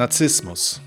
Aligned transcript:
Narzissmus. 0.00 0.80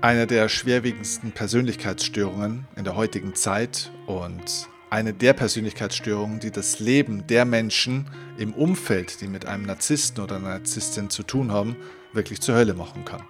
Eine 0.00 0.26
der 0.26 0.48
schwerwiegendsten 0.48 1.32
Persönlichkeitsstörungen 1.32 2.66
in 2.74 2.84
der 2.84 2.96
heutigen 2.96 3.34
Zeit 3.34 3.92
und 4.06 4.66
eine 4.88 5.12
der 5.12 5.34
Persönlichkeitsstörungen, 5.34 6.40
die 6.40 6.50
das 6.50 6.80
Leben 6.80 7.26
der 7.26 7.44
Menschen 7.44 8.06
im 8.38 8.54
Umfeld, 8.54 9.20
die 9.20 9.28
mit 9.28 9.44
einem 9.44 9.64
Narzissten 9.64 10.24
oder 10.24 10.36
einer 10.36 10.48
Narzisstin 10.48 11.10
zu 11.10 11.22
tun 11.22 11.52
haben, 11.52 11.76
wirklich 12.14 12.40
zur 12.40 12.54
Hölle 12.54 12.72
machen 12.72 13.04
kann. 13.04 13.24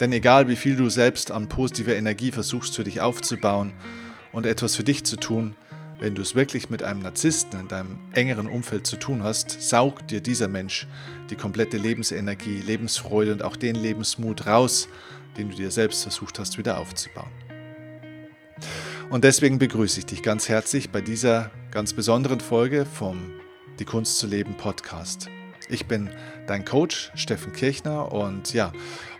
Denn 0.00 0.12
egal 0.12 0.48
wie 0.48 0.56
viel 0.56 0.76
du 0.76 0.90
selbst 0.90 1.30
an 1.30 1.48
positiver 1.48 1.96
Energie 1.96 2.30
versuchst 2.30 2.76
für 2.76 2.84
dich 2.84 3.00
aufzubauen 3.00 3.72
und 4.32 4.44
etwas 4.44 4.76
für 4.76 4.84
dich 4.84 5.04
zu 5.04 5.16
tun, 5.16 5.56
wenn 5.98 6.14
du 6.14 6.22
es 6.22 6.34
wirklich 6.34 6.68
mit 6.68 6.82
einem 6.82 7.00
Narzissten 7.00 7.60
in 7.60 7.68
deinem 7.68 7.98
engeren 8.12 8.46
Umfeld 8.46 8.86
zu 8.86 8.96
tun 8.96 9.22
hast, 9.22 9.50
saugt 9.62 10.10
dir 10.10 10.20
dieser 10.20 10.48
Mensch 10.48 10.86
die 11.30 11.36
komplette 11.36 11.78
Lebensenergie, 11.78 12.60
Lebensfreude 12.60 13.32
und 13.32 13.42
auch 13.42 13.56
den 13.56 13.74
Lebensmut 13.74 14.46
raus, 14.46 14.88
den 15.36 15.50
du 15.50 15.56
dir 15.56 15.70
selbst 15.70 16.02
versucht 16.02 16.38
hast 16.38 16.58
wieder 16.58 16.78
aufzubauen. 16.78 17.30
Und 19.08 19.24
deswegen 19.24 19.58
begrüße 19.58 20.00
ich 20.00 20.06
dich 20.06 20.22
ganz 20.22 20.48
herzlich 20.48 20.90
bei 20.90 21.00
dieser 21.00 21.50
ganz 21.70 21.92
besonderen 21.92 22.40
Folge 22.40 22.84
vom 22.84 23.30
Die 23.78 23.84
Kunst 23.84 24.18
zu 24.18 24.26
leben 24.26 24.56
Podcast. 24.56 25.28
Ich 25.68 25.86
bin 25.86 26.10
dein 26.46 26.64
Coach 26.64 27.10
Steffen 27.14 27.52
Kirchner 27.52 28.12
und 28.12 28.52
ja, 28.52 28.72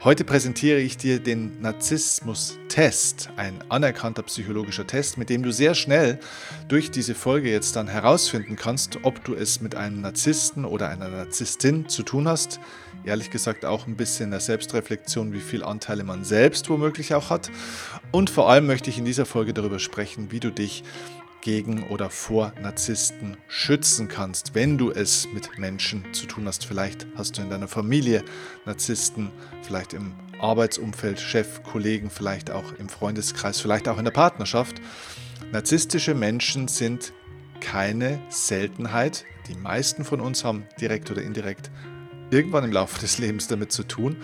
heute 0.06 0.22
präsentiere 0.22 0.78
ich 0.78 0.96
dir 0.96 1.18
den 1.18 1.60
Narzissmus-Test, 1.60 3.30
ein 3.34 3.58
anerkannter 3.68 4.22
psychologischer 4.22 4.86
Test, 4.86 5.18
mit 5.18 5.28
dem 5.30 5.42
du 5.42 5.50
sehr 5.50 5.74
schnell 5.74 6.20
durch 6.68 6.92
diese 6.92 7.16
Folge 7.16 7.50
jetzt 7.50 7.74
dann 7.74 7.88
herausfinden 7.88 8.54
kannst, 8.54 9.00
ob 9.02 9.24
du 9.24 9.34
es 9.34 9.60
mit 9.60 9.74
einem 9.74 10.02
Narzissten 10.02 10.64
oder 10.64 10.90
einer 10.90 11.08
Narzisstin 11.08 11.88
zu 11.88 12.04
tun 12.04 12.28
hast. 12.28 12.60
Ehrlich 13.04 13.32
gesagt 13.32 13.64
auch 13.64 13.88
ein 13.88 13.96
bisschen 13.96 14.30
der 14.30 14.38
Selbstreflexion, 14.38 15.32
wie 15.32 15.40
viele 15.40 15.66
Anteile 15.66 16.04
man 16.04 16.22
selbst 16.22 16.70
womöglich 16.70 17.12
auch 17.12 17.30
hat. 17.30 17.50
Und 18.12 18.30
vor 18.30 18.48
allem 18.48 18.68
möchte 18.68 18.90
ich 18.90 18.98
in 18.98 19.04
dieser 19.04 19.26
Folge 19.26 19.54
darüber 19.54 19.80
sprechen, 19.80 20.30
wie 20.30 20.38
du 20.38 20.52
dich 20.52 20.84
gegen 21.46 21.84
oder 21.90 22.10
vor 22.10 22.52
Narzissten 22.60 23.36
schützen 23.46 24.08
kannst, 24.08 24.56
wenn 24.56 24.78
du 24.78 24.90
es 24.90 25.28
mit 25.32 25.60
Menschen 25.60 26.12
zu 26.12 26.26
tun 26.26 26.44
hast. 26.48 26.66
Vielleicht 26.66 27.06
hast 27.14 27.38
du 27.38 27.42
in 27.42 27.50
deiner 27.50 27.68
Familie 27.68 28.24
Narzissten, 28.64 29.30
vielleicht 29.62 29.92
im 29.92 30.16
Arbeitsumfeld, 30.40 31.20
Chef, 31.20 31.62
Kollegen, 31.62 32.10
vielleicht 32.10 32.50
auch 32.50 32.72
im 32.80 32.88
Freundeskreis, 32.88 33.60
vielleicht 33.60 33.86
auch 33.86 33.96
in 33.96 34.04
der 34.04 34.10
Partnerschaft. 34.10 34.80
Narzisstische 35.52 36.14
Menschen 36.14 36.66
sind 36.66 37.12
keine 37.60 38.18
Seltenheit. 38.28 39.24
Die 39.46 39.54
meisten 39.54 40.04
von 40.04 40.20
uns 40.20 40.42
haben 40.42 40.66
direkt 40.80 41.12
oder 41.12 41.22
indirekt 41.22 41.70
irgendwann 42.32 42.64
im 42.64 42.72
Laufe 42.72 42.98
des 42.98 43.18
Lebens 43.18 43.46
damit 43.46 43.70
zu 43.70 43.84
tun. 43.84 44.16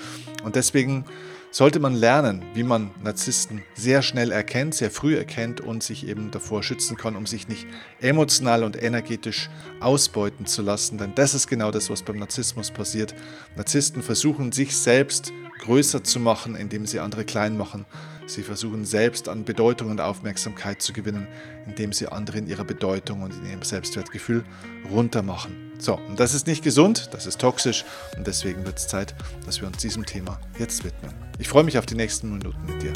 Und 0.43 0.57
deswegen 0.57 1.05
sollte 1.53 1.81
man 1.81 1.95
lernen, 1.95 2.43
wie 2.55 2.63
man 2.63 2.91
Narzissten 3.03 3.63
sehr 3.75 4.01
schnell 4.01 4.33
erkennt, 4.33 4.75
sehr 4.75 4.91
früh 4.91 5.17
erkennt 5.17 5.61
und 5.61 5.83
sich 5.83 6.09
eben 6.09 6.31
davor 6.31 6.63
schützen 6.63 6.97
kann, 6.97 7.15
um 7.15 7.27
sich 7.27 7.47
nicht 7.47 7.67
emotional 8.01 8.65
und 8.65 8.83
energetisch 8.83 9.51
ausbeuten 9.79 10.47
zu 10.47 10.63
lassen. 10.63 10.97
Denn 10.97 11.15
das 11.15 11.35
ist 11.35 11.47
genau 11.47 11.71
das, 11.71 11.91
was 11.91 12.03
beim 12.03 12.19
Narzissmus 12.19 12.71
passiert. 12.71 13.15
Narzissten 13.55 14.03
versuchen 14.03 14.51
sich 14.51 14.75
selbst 14.75 15.31
größer 15.63 16.05
zu 16.05 16.21
machen, 16.21 16.55
indem 16.55 16.87
sie 16.87 17.01
andere 17.01 17.25
klein 17.25 17.57
machen. 17.57 17.87
Sie 18.27 18.43
versuchen 18.43 18.85
selbst 18.85 19.29
an 19.29 19.45
Bedeutung 19.45 19.91
und 19.91 20.01
Aufmerksamkeit 20.01 20.81
zu 20.81 20.93
gewinnen, 20.93 21.27
indem 21.67 21.93
sie 21.93 22.07
andere 22.07 22.39
in 22.39 22.47
ihrer 22.47 22.65
Bedeutung 22.65 23.23
und 23.23 23.33
in 23.33 23.51
ihrem 23.51 23.63
Selbstwertgefühl 23.63 24.45
runtermachen. 24.91 25.73
So, 25.79 25.95
und 25.95 26.21
das 26.21 26.35
ist 26.35 26.47
nicht 26.47 26.63
gesund, 26.63 27.09
das 27.13 27.27
ist 27.27 27.41
toxisch 27.41 27.85
und 28.17 28.27
deswegen 28.27 28.65
wird 28.65 28.79
es 28.79 28.87
Zeit, 28.87 29.15
dass 29.45 29.61
wir 29.61 29.69
uns 29.69 29.79
diesem 29.79 30.07
Thema 30.07 30.41
jetzt 30.59 30.85
widmen. 30.85 31.13
Ich 31.39 31.49
freue 31.49 31.65
mich 31.65 31.79
auf 31.79 31.87
die 31.87 31.97
nächsten 31.97 32.31
Minuten 32.39 32.65
mit 32.67 32.83
dir. 32.83 32.93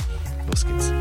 Los 0.49 0.65
geht's. 0.65 0.93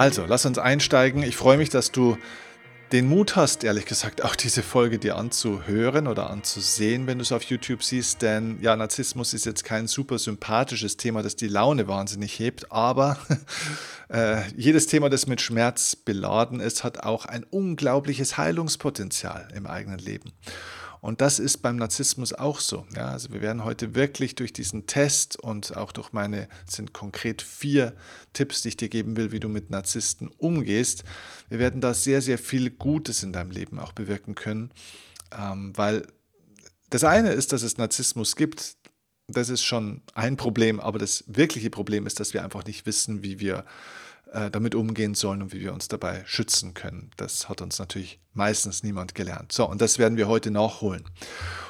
Also 0.00 0.24
lass 0.26 0.46
uns 0.46 0.56
einsteigen. 0.56 1.22
Ich 1.22 1.36
freue 1.36 1.58
mich, 1.58 1.68
dass 1.68 1.92
du 1.92 2.16
den 2.90 3.06
Mut 3.06 3.36
hast, 3.36 3.64
ehrlich 3.64 3.84
gesagt, 3.84 4.24
auch 4.24 4.34
diese 4.34 4.62
Folge 4.62 4.98
dir 4.98 5.16
anzuhören 5.16 6.06
oder 6.06 6.30
anzusehen, 6.30 7.06
wenn 7.06 7.18
du 7.18 7.22
es 7.22 7.32
auf 7.32 7.42
YouTube 7.42 7.82
siehst. 7.82 8.22
Denn 8.22 8.56
ja, 8.62 8.74
Narzissmus 8.76 9.34
ist 9.34 9.44
jetzt 9.44 9.62
kein 9.62 9.88
super 9.88 10.18
sympathisches 10.18 10.96
Thema, 10.96 11.22
das 11.22 11.36
die 11.36 11.48
Laune 11.48 11.86
wahnsinnig 11.86 12.38
hebt, 12.38 12.72
aber 12.72 13.18
äh, 14.08 14.40
jedes 14.56 14.86
Thema, 14.86 15.10
das 15.10 15.26
mit 15.26 15.42
Schmerz 15.42 15.96
beladen 15.96 16.60
ist, 16.60 16.82
hat 16.82 17.00
auch 17.00 17.26
ein 17.26 17.44
unglaubliches 17.44 18.38
Heilungspotenzial 18.38 19.48
im 19.54 19.66
eigenen 19.66 19.98
Leben. 19.98 20.32
Und 21.00 21.20
das 21.20 21.38
ist 21.38 21.58
beim 21.58 21.76
Narzissmus 21.76 22.32
auch 22.32 22.60
so. 22.60 22.86
Ja, 22.94 23.08
also 23.08 23.32
wir 23.32 23.40
werden 23.40 23.64
heute 23.64 23.94
wirklich 23.94 24.34
durch 24.34 24.52
diesen 24.52 24.86
Test 24.86 25.38
und 25.38 25.76
auch 25.76 25.92
durch 25.92 26.12
meine, 26.12 26.48
sind 26.66 26.92
konkret 26.92 27.40
vier 27.40 27.94
Tipps, 28.32 28.62
die 28.62 28.68
ich 28.68 28.76
dir 28.76 28.88
geben 28.88 29.16
will, 29.16 29.32
wie 29.32 29.40
du 29.40 29.48
mit 29.48 29.70
Narzissten 29.70 30.28
umgehst. 30.38 31.04
Wir 31.48 31.58
werden 31.58 31.80
da 31.80 31.94
sehr, 31.94 32.20
sehr 32.20 32.38
viel 32.38 32.70
Gutes 32.70 33.22
in 33.22 33.32
deinem 33.32 33.50
Leben 33.50 33.78
auch 33.78 33.92
bewirken 33.92 34.34
können, 34.34 34.70
ähm, 35.36 35.72
weil 35.74 36.06
das 36.90 37.04
eine 37.04 37.32
ist, 37.32 37.52
dass 37.52 37.62
es 37.62 37.78
Narzissmus 37.78 38.36
gibt. 38.36 38.76
Das 39.28 39.48
ist 39.48 39.62
schon 39.62 40.02
ein 40.12 40.36
Problem, 40.36 40.80
aber 40.80 40.98
das 40.98 41.24
wirkliche 41.28 41.70
Problem 41.70 42.06
ist, 42.06 42.20
dass 42.20 42.34
wir 42.34 42.42
einfach 42.44 42.64
nicht 42.64 42.84
wissen, 42.84 43.22
wie 43.22 43.38
wir 43.38 43.64
äh, 44.32 44.50
damit 44.50 44.74
umgehen 44.74 45.14
sollen 45.14 45.42
und 45.42 45.52
wie 45.52 45.60
wir 45.60 45.72
uns 45.72 45.88
dabei 45.88 46.22
schützen 46.26 46.74
können. 46.74 47.10
Das 47.16 47.48
hat 47.48 47.60
uns 47.60 47.78
natürlich 47.78 48.20
meistens 48.32 48.82
niemand 48.82 49.14
gelernt. 49.14 49.52
So, 49.52 49.68
und 49.68 49.80
das 49.80 49.98
werden 49.98 50.16
wir 50.16 50.28
heute 50.28 50.50
nachholen. 50.50 51.04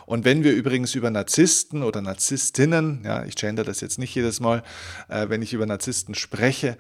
Und 0.06 0.25
wenn 0.25 0.44
wir 0.44 0.53
übrigens 0.53 0.94
über 0.94 1.10
Narzissten 1.10 1.82
oder 1.82 2.00
Narzisstinnen, 2.00 3.03
ja, 3.04 3.25
ich 3.25 3.37
gender 3.37 3.65
das 3.65 3.81
jetzt 3.81 3.99
nicht 3.99 4.15
jedes 4.15 4.41
Mal, 4.41 4.62
äh, 5.09 5.28
wenn 5.28 5.43
ich 5.43 5.53
über 5.53 5.66
Narzissten 5.66 6.15
spreche, 6.15 6.76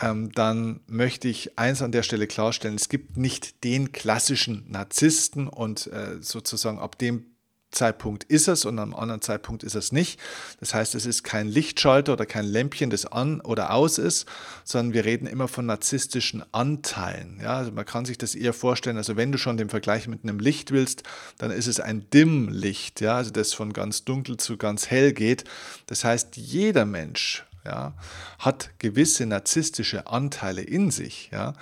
ähm, 0.00 0.32
dann 0.32 0.80
möchte 0.86 1.28
ich 1.28 1.58
eins 1.58 1.82
an 1.82 1.92
der 1.92 2.02
Stelle 2.02 2.26
klarstellen, 2.26 2.76
es 2.76 2.88
gibt 2.88 3.16
nicht 3.16 3.62
den 3.64 3.92
klassischen 3.92 4.64
Narzissten 4.68 5.46
und 5.48 5.86
äh, 5.86 6.16
sozusagen 6.20 6.78
ab 6.78 6.98
dem 6.98 7.33
Zeitpunkt 7.74 8.24
ist 8.24 8.48
es 8.48 8.64
und 8.64 8.78
am 8.78 8.94
anderen 8.94 9.20
Zeitpunkt 9.20 9.62
ist 9.62 9.74
es 9.74 9.92
nicht. 9.92 10.18
Das 10.60 10.74
heißt, 10.74 10.94
es 10.94 11.06
ist 11.06 11.24
kein 11.24 11.48
Lichtschalter 11.48 12.14
oder 12.14 12.26
kein 12.26 12.44
Lämpchen, 12.44 12.90
das 12.90 13.06
an 13.06 13.40
oder 13.40 13.72
aus 13.72 13.98
ist, 13.98 14.26
sondern 14.64 14.94
wir 14.94 15.04
reden 15.04 15.26
immer 15.26 15.48
von 15.48 15.66
narzisstischen 15.66 16.44
Anteilen. 16.52 17.38
Ja, 17.42 17.58
also 17.58 17.72
man 17.72 17.84
kann 17.84 18.04
sich 18.04 18.18
das 18.18 18.34
eher 18.34 18.52
vorstellen, 18.52 18.96
also 18.96 19.16
wenn 19.16 19.32
du 19.32 19.38
schon 19.38 19.56
den 19.56 19.68
Vergleich 19.68 20.08
mit 20.08 20.22
einem 20.22 20.38
Licht 20.38 20.70
willst, 20.70 21.02
dann 21.38 21.50
ist 21.50 21.66
es 21.66 21.80
ein 21.80 22.08
Dimmlicht, 22.10 23.00
ja, 23.00 23.16
also 23.16 23.30
das 23.30 23.52
von 23.52 23.72
ganz 23.72 24.04
dunkel 24.04 24.36
zu 24.36 24.56
ganz 24.56 24.90
hell 24.90 25.12
geht. 25.12 25.44
Das 25.86 26.04
heißt, 26.04 26.36
jeder 26.36 26.84
Mensch 26.84 27.44
ja, 27.64 27.94
hat 28.38 28.70
gewisse 28.78 29.26
narzisstische 29.26 30.06
Anteile 30.06 30.62
in 30.62 30.90
sich, 30.90 31.30
ja, 31.32 31.54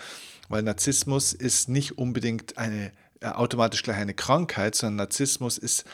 weil 0.48 0.62
Narzissmus 0.62 1.32
ist 1.32 1.68
nicht 1.68 1.98
unbedingt 1.98 2.58
eine 2.58 2.92
automatisch 3.24 3.82
gleich 3.82 3.96
eine 3.96 4.14
Krankheit, 4.14 4.74
sondern 4.74 4.96
Narzissmus 4.96 5.58
ist 5.58 5.84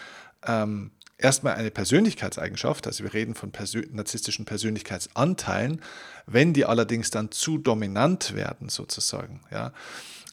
ähm, 0.46 0.90
erstmal 1.19 1.54
eine 1.54 1.70
Persönlichkeitseigenschaft, 1.70 2.86
also 2.86 3.04
wir 3.04 3.12
reden 3.12 3.34
von 3.34 3.50
persö 3.50 3.82
narzisstischen 3.90 4.44
Persönlichkeitsanteilen, 4.44 5.82
wenn 6.26 6.52
die 6.52 6.64
allerdings 6.64 7.10
dann 7.10 7.30
zu 7.30 7.58
dominant 7.58 8.34
werden 8.34 8.69
sozusagen, 8.69 9.40
ja, 9.50 9.72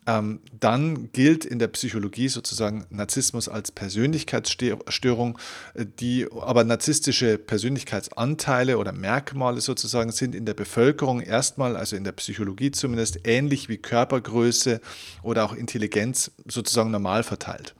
ähm, 0.07 0.39
dann 0.59 1.11
gilt 1.11 1.45
in 1.45 1.57
der 1.57 1.67
Psychologie 1.67 2.27
sozusagen 2.27 2.85
Narzissmus 2.89 3.49
als 3.49 3.71
Persönlichkeitsstörung, 3.71 5.39
äh, 5.73 5.85
die 5.99 6.27
aber 6.31 6.63
narzisstische 6.63 7.37
Persönlichkeitsanteile 7.37 8.77
oder 8.77 8.91
Merkmale 8.91 9.61
sozusagen 9.61 10.11
sind 10.11 10.35
in 10.35 10.45
der 10.45 10.53
Bevölkerung 10.53 11.21
erstmal, 11.21 11.75
also 11.75 11.95
in 11.95 12.03
der 12.03 12.11
Psychologie 12.11 12.71
zumindest, 12.71 13.19
ähnlich 13.23 13.67
wie 13.67 13.77
Körpergröße 13.77 14.79
oder 15.23 15.43
auch 15.43 15.53
Intelligenz 15.53 16.31
sozusagen 16.47 16.91
normal 16.91 17.23
verteilt. 17.23 17.75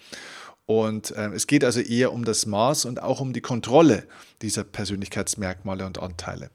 Und 0.65 1.11
äh, 1.11 1.29
es 1.29 1.45
geht 1.45 1.63
also 1.63 1.79
eher 1.79 2.11
um 2.11 2.25
das 2.25 2.47
Maß 2.47 2.85
und 2.85 3.01
auch 3.01 3.19
um 3.19 3.33
die 3.33 3.41
Kontrolle 3.41 4.07
dieser 4.41 4.63
Persönlichkeitsmerkmale 4.63 5.85
und 5.85 5.99
Anteile. 5.99 6.49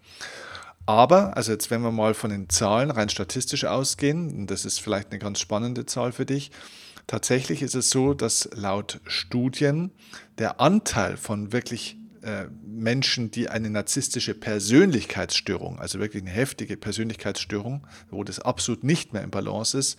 Aber, 0.86 1.36
also 1.36 1.52
jetzt 1.52 1.70
wenn 1.70 1.82
wir 1.82 1.92
mal 1.92 2.14
von 2.14 2.30
den 2.30 2.48
Zahlen 2.48 2.90
rein 2.90 3.08
statistisch 3.08 3.64
ausgehen, 3.64 4.46
das 4.46 4.64
ist 4.64 4.80
vielleicht 4.80 5.10
eine 5.10 5.18
ganz 5.18 5.40
spannende 5.40 5.86
Zahl 5.86 6.12
für 6.12 6.26
dich, 6.26 6.50
tatsächlich 7.06 7.62
ist 7.62 7.74
es 7.74 7.90
so, 7.90 8.14
dass 8.14 8.48
laut 8.54 9.00
Studien 9.06 9.92
der 10.38 10.60
Anteil 10.60 11.16
von 11.16 11.52
wirklich 11.52 11.96
äh, 12.22 12.46
Menschen, 12.62 13.30
die 13.30 13.48
eine 13.48 13.70
narzisstische 13.70 14.34
Persönlichkeitsstörung, 14.34 15.78
also 15.78 16.00
wirklich 16.00 16.22
eine 16.22 16.30
heftige 16.30 16.76
Persönlichkeitsstörung, 16.76 17.86
wo 18.10 18.24
das 18.24 18.40
absolut 18.40 18.84
nicht 18.84 19.12
mehr 19.12 19.22
im 19.22 19.30
Balance 19.30 19.78
ist, 19.78 19.98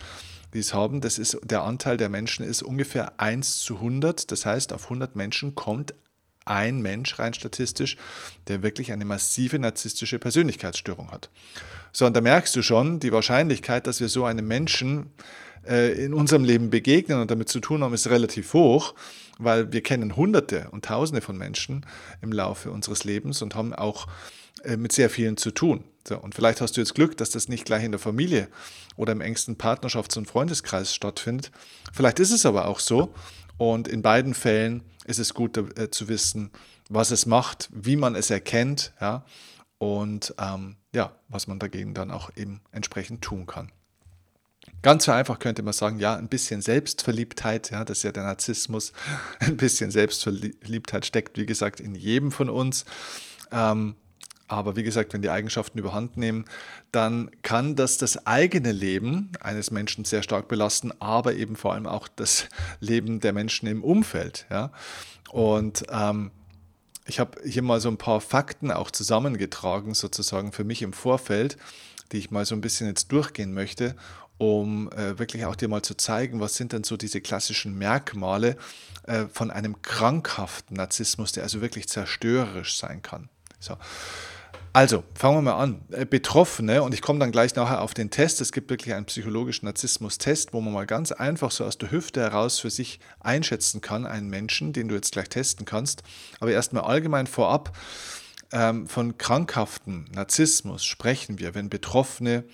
die 0.54 0.60
es 0.60 0.74
haben, 0.74 1.02
das 1.02 1.18
ist, 1.18 1.38
der 1.44 1.64
Anteil 1.64 1.98
der 1.98 2.10
Menschen 2.10 2.46
ist 2.46 2.62
ungefähr 2.62 3.20
1 3.20 3.60
zu 3.60 3.76
100. 3.76 4.32
Das 4.32 4.46
heißt, 4.46 4.74
auf 4.74 4.84
100 4.86 5.16
Menschen 5.16 5.56
kommt 5.56 5.94
ein 6.46 6.82
Mensch 6.82 7.20
rein 7.20 7.34
statistisch, 7.34 7.98
der 8.48 8.64
wirklich 8.64 8.92
eine 8.92 9.06
massive 9.06 9.60
narzisstische 9.60 10.20
Persönlichkeitsstörung 10.20 11.12
hat. 11.12 11.30
So, 11.92 12.06
und 12.06 12.16
da 12.16 12.22
merkst 12.22 12.56
du 12.56 12.62
schon, 12.62 13.00
die 13.00 13.12
Wahrscheinlichkeit, 13.12 13.86
dass 13.88 14.00
wir 14.00 14.10
so 14.10 14.26
einem 14.26 14.48
Menschen 14.48 15.12
äh, 15.68 15.92
in 16.04 16.14
unserem 16.14 16.44
Leben 16.44 16.70
begegnen 16.70 17.20
und 17.20 17.30
damit 17.30 17.50
zu 17.50 17.60
tun 17.60 17.84
haben, 17.84 17.94
ist 17.94 18.10
relativ 18.10 18.54
hoch, 18.54 18.96
weil 19.38 19.72
wir 19.72 19.82
kennen 19.82 20.16
Hunderte 20.16 20.70
und 20.72 20.86
Tausende 20.86 21.22
von 21.22 21.38
Menschen 21.38 21.86
im 22.22 22.32
Laufe 22.32 22.72
unseres 22.72 23.04
Lebens 23.04 23.42
und 23.42 23.56
haben 23.56 23.74
auch 23.74 24.08
äh, 24.64 24.78
mit 24.78 24.92
sehr 24.92 25.10
vielen 25.10 25.38
zu 25.38 25.52
tun. 25.52 25.84
So, 26.08 26.18
und 26.18 26.34
vielleicht 26.34 26.62
hast 26.62 26.78
du 26.78 26.82
jetzt 26.82 26.96
Glück, 26.96 27.18
dass 27.18 27.30
das 27.30 27.48
nicht 27.48 27.66
gleich 27.66 27.84
in 27.84 27.92
der 27.92 28.00
Familie 28.00 28.48
oder 28.96 29.12
im 29.12 29.22
engsten 29.22 29.58
Partnerschafts- 29.58 30.18
und 30.18 30.28
Freundeskreis 30.28 30.96
stattfindet. 30.96 31.52
Vielleicht 31.94 32.20
ist 32.20 32.32
es 32.32 32.46
aber 32.46 32.68
auch 32.68 32.80
so. 32.80 33.14
Und 33.58 33.88
in 33.88 34.02
beiden 34.02 34.34
Fällen 34.34 34.82
ist 35.06 35.20
es 35.20 35.34
gut 35.34 35.58
äh, 35.58 35.92
zu 35.92 36.08
wissen, 36.08 36.52
was 36.90 37.12
es 37.12 37.26
macht, 37.26 37.70
wie 37.72 37.96
man 37.96 38.16
es 38.16 38.30
erkennt, 38.30 38.94
ja, 39.00 39.26
und 39.78 40.36
ähm, 40.38 40.76
ja, 40.94 41.16
was 41.28 41.48
man 41.48 41.58
dagegen 41.58 41.94
dann 41.94 42.12
auch 42.12 42.30
eben 42.36 42.62
entsprechend 42.72 43.24
tun 43.24 43.46
kann. 43.48 43.72
Ganz 44.84 45.10
einfach 45.10 45.40
könnte 45.40 45.64
man 45.64 45.74
sagen, 45.74 46.00
ja, 46.00 46.16
ein 46.16 46.28
bisschen 46.28 46.62
Selbstverliebtheit, 46.62 47.72
ja, 47.72 47.84
das 47.84 48.00
ist 48.00 48.04
ja 48.04 48.12
der 48.12 48.24
Narzissmus, 48.24 48.94
ein 49.40 49.58
bisschen 49.58 49.92
Selbstverliebtheit 49.92 51.06
steckt, 51.06 51.38
wie 51.38 51.46
gesagt, 51.46 51.80
in 51.80 51.96
jedem 51.96 52.32
von 52.32 52.50
uns. 52.50 52.86
Ähm, 53.52 53.96
aber 54.52 54.76
wie 54.76 54.84
gesagt, 54.84 55.14
wenn 55.14 55.22
die 55.22 55.30
Eigenschaften 55.30 55.80
überhand 55.80 56.18
nehmen, 56.18 56.46
dann 56.92 57.32
kann 57.42 57.76
das 57.76 57.98
das 57.98 58.26
eigene 58.26 58.72
Leben 58.72 59.32
eines 59.40 59.72
Menschen 59.72 60.06
sehr 60.06 60.24
stark 60.24 60.48
belasten, 60.48 60.92
aber 61.00 61.34
eben 61.36 61.56
vor 61.56 61.74
allem 61.74 61.88
auch 61.88 62.08
das 62.08 62.46
Leben 62.80 63.20
der 63.20 63.34
Menschen 63.34 63.68
im 63.68 63.84
Umfeld. 63.84 64.46
Ja? 64.50 64.72
Und 65.32 65.84
ähm, 65.90 66.32
ich 67.06 67.20
habe 67.20 67.40
hier 67.44 67.62
mal 67.62 67.80
so 67.80 67.90
ein 67.90 67.98
paar 67.98 68.22
Fakten 68.22 68.72
auch 68.72 68.92
zusammengetragen, 68.92 69.94
sozusagen 69.94 70.52
für 70.52 70.64
mich 70.64 70.82
im 70.82 70.94
Vorfeld, 70.94 71.58
die 72.12 72.18
ich 72.18 72.32
mal 72.32 72.46
so 72.46 72.56
ein 72.56 72.62
bisschen 72.62 72.88
jetzt 72.88 73.12
durchgehen 73.12 73.54
möchte, 73.54 73.96
um 74.38 74.92
äh, 74.92 75.20
wirklich 75.20 75.46
auch 75.46 75.56
dir 75.56 75.68
mal 75.68 75.84
zu 75.84 75.96
zeigen, 75.96 76.40
was 76.40 76.56
sind 76.56 76.74
denn 76.74 76.84
so 76.84 76.98
diese 76.98 77.22
klassischen 77.22 77.78
Merkmale 77.78 78.58
äh, 79.04 79.26
von 79.32 79.52
einem 79.52 79.82
krankhaften 79.82 80.78
Narzissmus, 80.78 81.32
der 81.32 81.44
also 81.44 81.62
wirklich 81.62 81.88
zerstörerisch 81.88 82.76
sein 82.76 83.02
kann. 83.02 83.30
So. 83.60 83.78
Also, 84.74 85.04
fangen 85.16 85.38
wir 85.38 85.42
mal 85.42 85.62
an. 85.62 85.82
Äh, 85.92 86.06
Betroffene, 86.06 86.82
und 86.82 86.94
ich 86.94 87.02
komme 87.02 87.20
dann 87.20 87.34
gleich 87.34 87.56
nachher 87.56 87.82
auf 87.82 87.94
den 87.94 88.10
Test. 88.10 88.40
Es 88.40 88.54
gibt 88.54 88.70
wirklich 88.70 88.94
einen 88.94 89.06
psychologischen 89.06 89.66
Narzissmus-Test, 89.66 90.54
wo 90.54 90.62
man 90.62 90.72
mal 90.72 90.86
ganz 90.86 91.12
einfach 91.12 91.52
so 91.52 91.66
aus 91.66 91.78
der 91.78 91.92
Hüfte 91.92 92.22
heraus 92.22 92.60
für 92.60 92.70
sich 92.70 93.02
einschätzen 93.20 93.82
kann, 93.82 94.06
einen 94.06 94.30
Menschen, 94.30 94.72
den 94.72 94.88
du 94.88 94.96
jetzt 94.96 95.12
gleich 95.12 95.28
testen 95.28 95.66
kannst. 95.66 96.04
Aber 96.40 96.52
erstmal 96.52 96.84
allgemein 96.84 97.28
vorab, 97.28 97.78
ähm, 98.54 98.88
von 98.88 99.18
krankhaften 99.18 100.06
Narzissmus 100.14 100.86
sprechen 100.86 101.38
wir, 101.38 101.54
wenn 101.54 101.70
Betroffene 101.70 102.46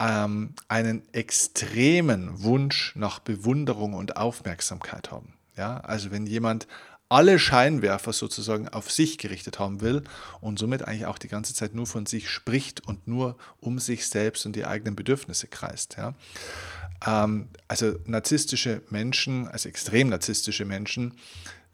ähm, 0.00 0.54
einen 0.66 1.02
extremen 1.12 2.42
Wunsch 2.42 2.92
nach 2.96 3.20
Bewunderung 3.20 3.94
und 3.94 4.16
Aufmerksamkeit 4.16 5.12
haben. 5.12 5.34
Ja, 5.56 5.78
also 5.78 6.10
wenn 6.10 6.26
jemand 6.26 6.66
alle 7.12 7.38
Scheinwerfer 7.38 8.14
sozusagen 8.14 8.68
auf 8.68 8.90
sich 8.90 9.18
gerichtet 9.18 9.58
haben 9.58 9.82
will 9.82 10.02
und 10.40 10.58
somit 10.58 10.88
eigentlich 10.88 11.04
auch 11.04 11.18
die 11.18 11.28
ganze 11.28 11.52
Zeit 11.52 11.74
nur 11.74 11.86
von 11.86 12.06
sich 12.06 12.30
spricht 12.30 12.86
und 12.86 13.06
nur 13.06 13.36
um 13.60 13.78
sich 13.78 14.08
selbst 14.08 14.46
und 14.46 14.56
die 14.56 14.64
eigenen 14.64 14.96
Bedürfnisse 14.96 15.46
kreist. 15.46 15.96
Ja. 15.98 16.14
Ähm, 17.06 17.48
also 17.68 17.94
narzisstische 18.06 18.80
Menschen, 18.88 19.46
also 19.46 19.68
extrem 19.68 20.08
narzisstische 20.08 20.64
Menschen, 20.64 21.14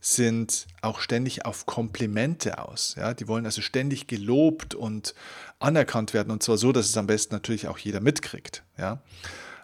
sind 0.00 0.66
auch 0.82 1.00
ständig 1.00 1.44
auf 1.44 1.66
Komplimente 1.66 2.58
aus. 2.58 2.94
Ja? 2.96 3.14
Die 3.14 3.28
wollen 3.28 3.46
also 3.46 3.62
ständig 3.62 4.08
gelobt 4.08 4.74
und 4.74 5.14
anerkannt 5.60 6.14
werden 6.14 6.30
und 6.30 6.42
zwar 6.42 6.58
so, 6.58 6.72
dass 6.72 6.86
es 6.86 6.96
am 6.96 7.06
besten 7.06 7.34
natürlich 7.34 7.68
auch 7.68 7.78
jeder 7.78 8.00
mitkriegt. 8.00 8.64
Ja? 8.76 9.02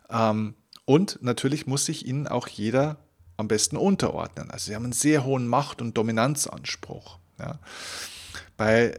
Ähm, 0.08 0.54
und 0.84 1.18
natürlich 1.22 1.66
muss 1.66 1.86
sich 1.86 2.06
ihnen 2.06 2.28
auch 2.28 2.46
jeder 2.46 2.98
am 3.36 3.48
besten 3.48 3.76
unterordnen. 3.76 4.50
Also 4.50 4.66
sie 4.66 4.74
haben 4.74 4.84
einen 4.84 4.92
sehr 4.92 5.24
hohen 5.24 5.46
Macht- 5.46 5.82
und 5.82 5.96
Dominanzanspruch. 5.96 7.18
Ja. 7.38 7.58
Bei 8.56 8.98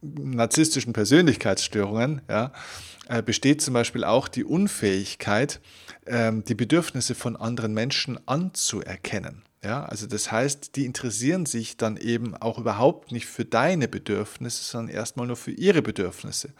narzisstischen 0.00 0.92
Persönlichkeitsstörungen 0.92 2.22
ja, 2.28 2.52
äh, 3.08 3.22
besteht 3.22 3.62
zum 3.62 3.74
Beispiel 3.74 4.04
auch 4.04 4.28
die 4.28 4.44
Unfähigkeit, 4.44 5.60
ähm, 6.06 6.44
die 6.44 6.54
Bedürfnisse 6.54 7.14
von 7.14 7.36
anderen 7.36 7.74
Menschen 7.74 8.18
anzuerkennen. 8.26 9.42
Ja, 9.64 9.84
also 9.84 10.06
das 10.06 10.30
heißt, 10.30 10.76
die 10.76 10.84
interessieren 10.84 11.44
sich 11.44 11.76
dann 11.76 11.96
eben 11.96 12.36
auch 12.36 12.58
überhaupt 12.58 13.10
nicht 13.10 13.26
für 13.26 13.44
deine 13.44 13.88
Bedürfnisse, 13.88 14.62
sondern 14.62 14.94
erstmal 14.94 15.26
nur 15.26 15.36
für 15.36 15.50
ihre 15.50 15.82
Bedürfnisse. 15.82 16.50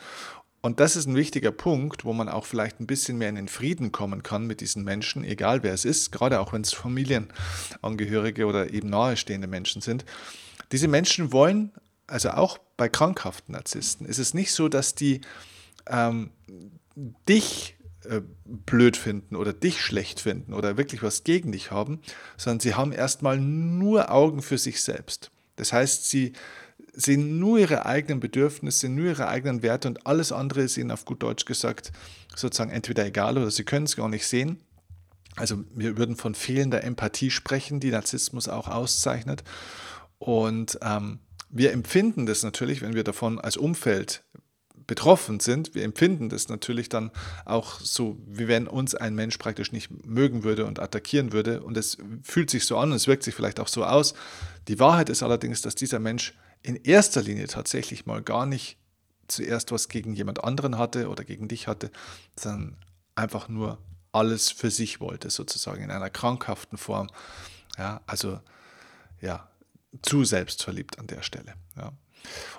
Und 0.67 0.81
das 0.81 0.97
ist 0.97 1.07
ein 1.07 1.15
wichtiger 1.15 1.53
Punkt, 1.53 2.05
wo 2.05 2.13
man 2.13 2.29
auch 2.29 2.45
vielleicht 2.45 2.81
ein 2.81 2.89
bisschen 2.89 3.19
mehr 3.19 3.29
in 3.29 3.37
den 3.37 3.47
Frieden 3.47 3.93
kommen 3.93 4.25
kann 4.25 4.49
mit 4.49 4.61
diesen 4.61 4.83
Menschen, 4.83 5.23
egal 5.23 5.63
wer 5.63 5.73
es 5.73 5.85
ist, 5.85 6.11
gerade 6.11 6.41
auch 6.41 6.53
wenn 6.53 6.63
es 6.63 6.75
Familienangehörige 6.75 8.47
oder 8.47 8.75
eben 8.75 8.91
nahestehende 8.91 9.47
Menschen 9.47 9.81
sind. 9.81 10.05
Diese 10.73 10.89
Menschen 10.89 11.31
wollen, 11.31 11.71
also 12.09 12.31
auch 12.31 12.59
bei 12.77 12.89
krankhaften 12.89 13.53
Narzissten, 13.53 14.09
ist 14.09 14.19
es 14.19 14.35
nicht 14.35 14.51
so, 14.51 14.69
dass 14.69 14.97
die 14.97 15.21
ähm, 15.87 16.31
dich 17.29 17.77
äh, 18.03 18.23
blöd 18.45 18.97
finden 18.97 19.37
oder 19.37 19.53
dich 19.53 19.81
schlecht 19.81 20.19
finden 20.19 20.53
oder 20.53 20.77
wirklich 20.77 21.01
was 21.01 21.23
gegen 21.23 21.53
dich 21.53 21.71
haben, 21.71 22.01
sondern 22.37 22.59
sie 22.59 22.75
haben 22.75 22.91
erstmal 22.91 23.39
nur 23.39 24.11
Augen 24.11 24.43
für 24.43 24.59
sich 24.59 24.83
selbst. 24.83 25.31
Das 25.55 25.73
heißt, 25.73 26.11
sie 26.11 26.33
sehen 26.93 27.39
nur 27.39 27.59
ihre 27.59 27.87
eigenen 27.87 28.21
Bedürfnisse, 28.21 28.89
nur 28.89 29.07
ihre 29.07 29.29
eigenen 29.29 29.63
Werte 29.63 29.89
und 29.89 30.07
alles 30.07 30.33
andere 30.33 30.63
ist 30.63 30.77
ihnen 30.77 30.91
auf 30.91 31.05
gut 31.05 31.23
Deutsch 31.23 31.45
gesagt 31.45 31.93
sozusagen 32.35 32.71
entweder 32.71 33.05
egal 33.05 33.39
oder 33.39 33.51
sie 33.51 33.65
können 33.65 33.87
es 33.87 33.97
gar 33.97 34.09
nicht 34.09 34.27
sehen. 34.27 34.61
Also 35.37 35.65
wir 35.75 35.99
würden 35.99 36.17
von 36.17 36.35
fehlender 36.35 36.83
Empathie 36.83 37.31
sprechen, 37.31 37.81
die 37.81 37.91
Narzissmus 37.91 38.49
auch 38.49 38.69
auszeichnet. 38.69 39.45
Und 40.19 40.79
ähm, 40.83 41.19
wir 41.51 41.73
empfinden 41.73 42.25
das 42.25 42.43
natürlich, 42.43 42.81
wenn 42.81 42.95
wir 42.95 43.05
davon 43.05 43.39
als 43.39 43.57
Umfeld 43.57 44.25
betroffen 44.87 45.41
sind, 45.41 45.75
wir 45.75 45.83
empfinden 45.83 46.29
das 46.29 46.49
natürlich 46.49 46.89
dann 46.89 47.11
auch 47.45 47.81
so, 47.81 48.17
wie 48.27 48.47
wenn 48.47 48.69
uns 48.69 48.95
ein 48.95 49.15
Mensch 49.15 49.37
praktisch 49.37 49.73
nicht 49.73 50.07
mögen 50.07 50.45
würde 50.45 50.65
und 50.65 50.79
attackieren 50.79 51.33
würde. 51.33 51.63
Und 51.63 51.77
es 51.77 51.99
fühlt 52.23 52.51
sich 52.51 52.65
so 52.65 52.79
an 52.79 52.91
und 52.91 52.97
es 52.97 53.09
wirkt 53.09 53.25
sich 53.25 53.35
vielleicht 53.35 53.59
auch 53.59 53.69
so 53.69 53.85
aus. 53.85 54.15
Die 54.69 54.79
Wahrheit 54.79 55.09
ist 55.09 55.23
allerdings, 55.23 55.61
dass 55.61 55.75
dieser 55.75 55.99
Mensch 55.99 56.35
in 56.67 56.77
erster 56.77 57.23
Linie 57.23 57.47
tatsächlich 57.47 58.07
mal 58.07 58.23
gar 58.23 58.45
nicht 58.45 58.77
zuerst 59.29 59.71
was 59.71 59.89
gegen 59.89 60.15
jemand 60.15 60.43
anderen 60.43 60.79
hatte 60.79 61.09
oder 61.09 61.25
gegen 61.25 61.47
dich 61.47 61.69
hatte, 61.69 61.91
sondern 62.39 62.77
einfach 63.15 63.49
nur 63.49 63.79
alles 64.11 64.51
für 64.51 64.71
sich 64.71 65.01
wollte, 65.01 65.31
sozusagen 65.31 65.85
in 65.85 65.91
einer 65.93 66.11
krankhaften 66.11 66.77
Form. 66.77 67.09
Ja, 67.79 68.01
also 68.07 68.41
ja, 69.21 69.49
zu 70.03 70.25
selbstverliebt 70.25 70.99
an 70.99 71.07
der 71.07 71.23
Stelle. 71.23 71.55
Ja. 71.77 71.93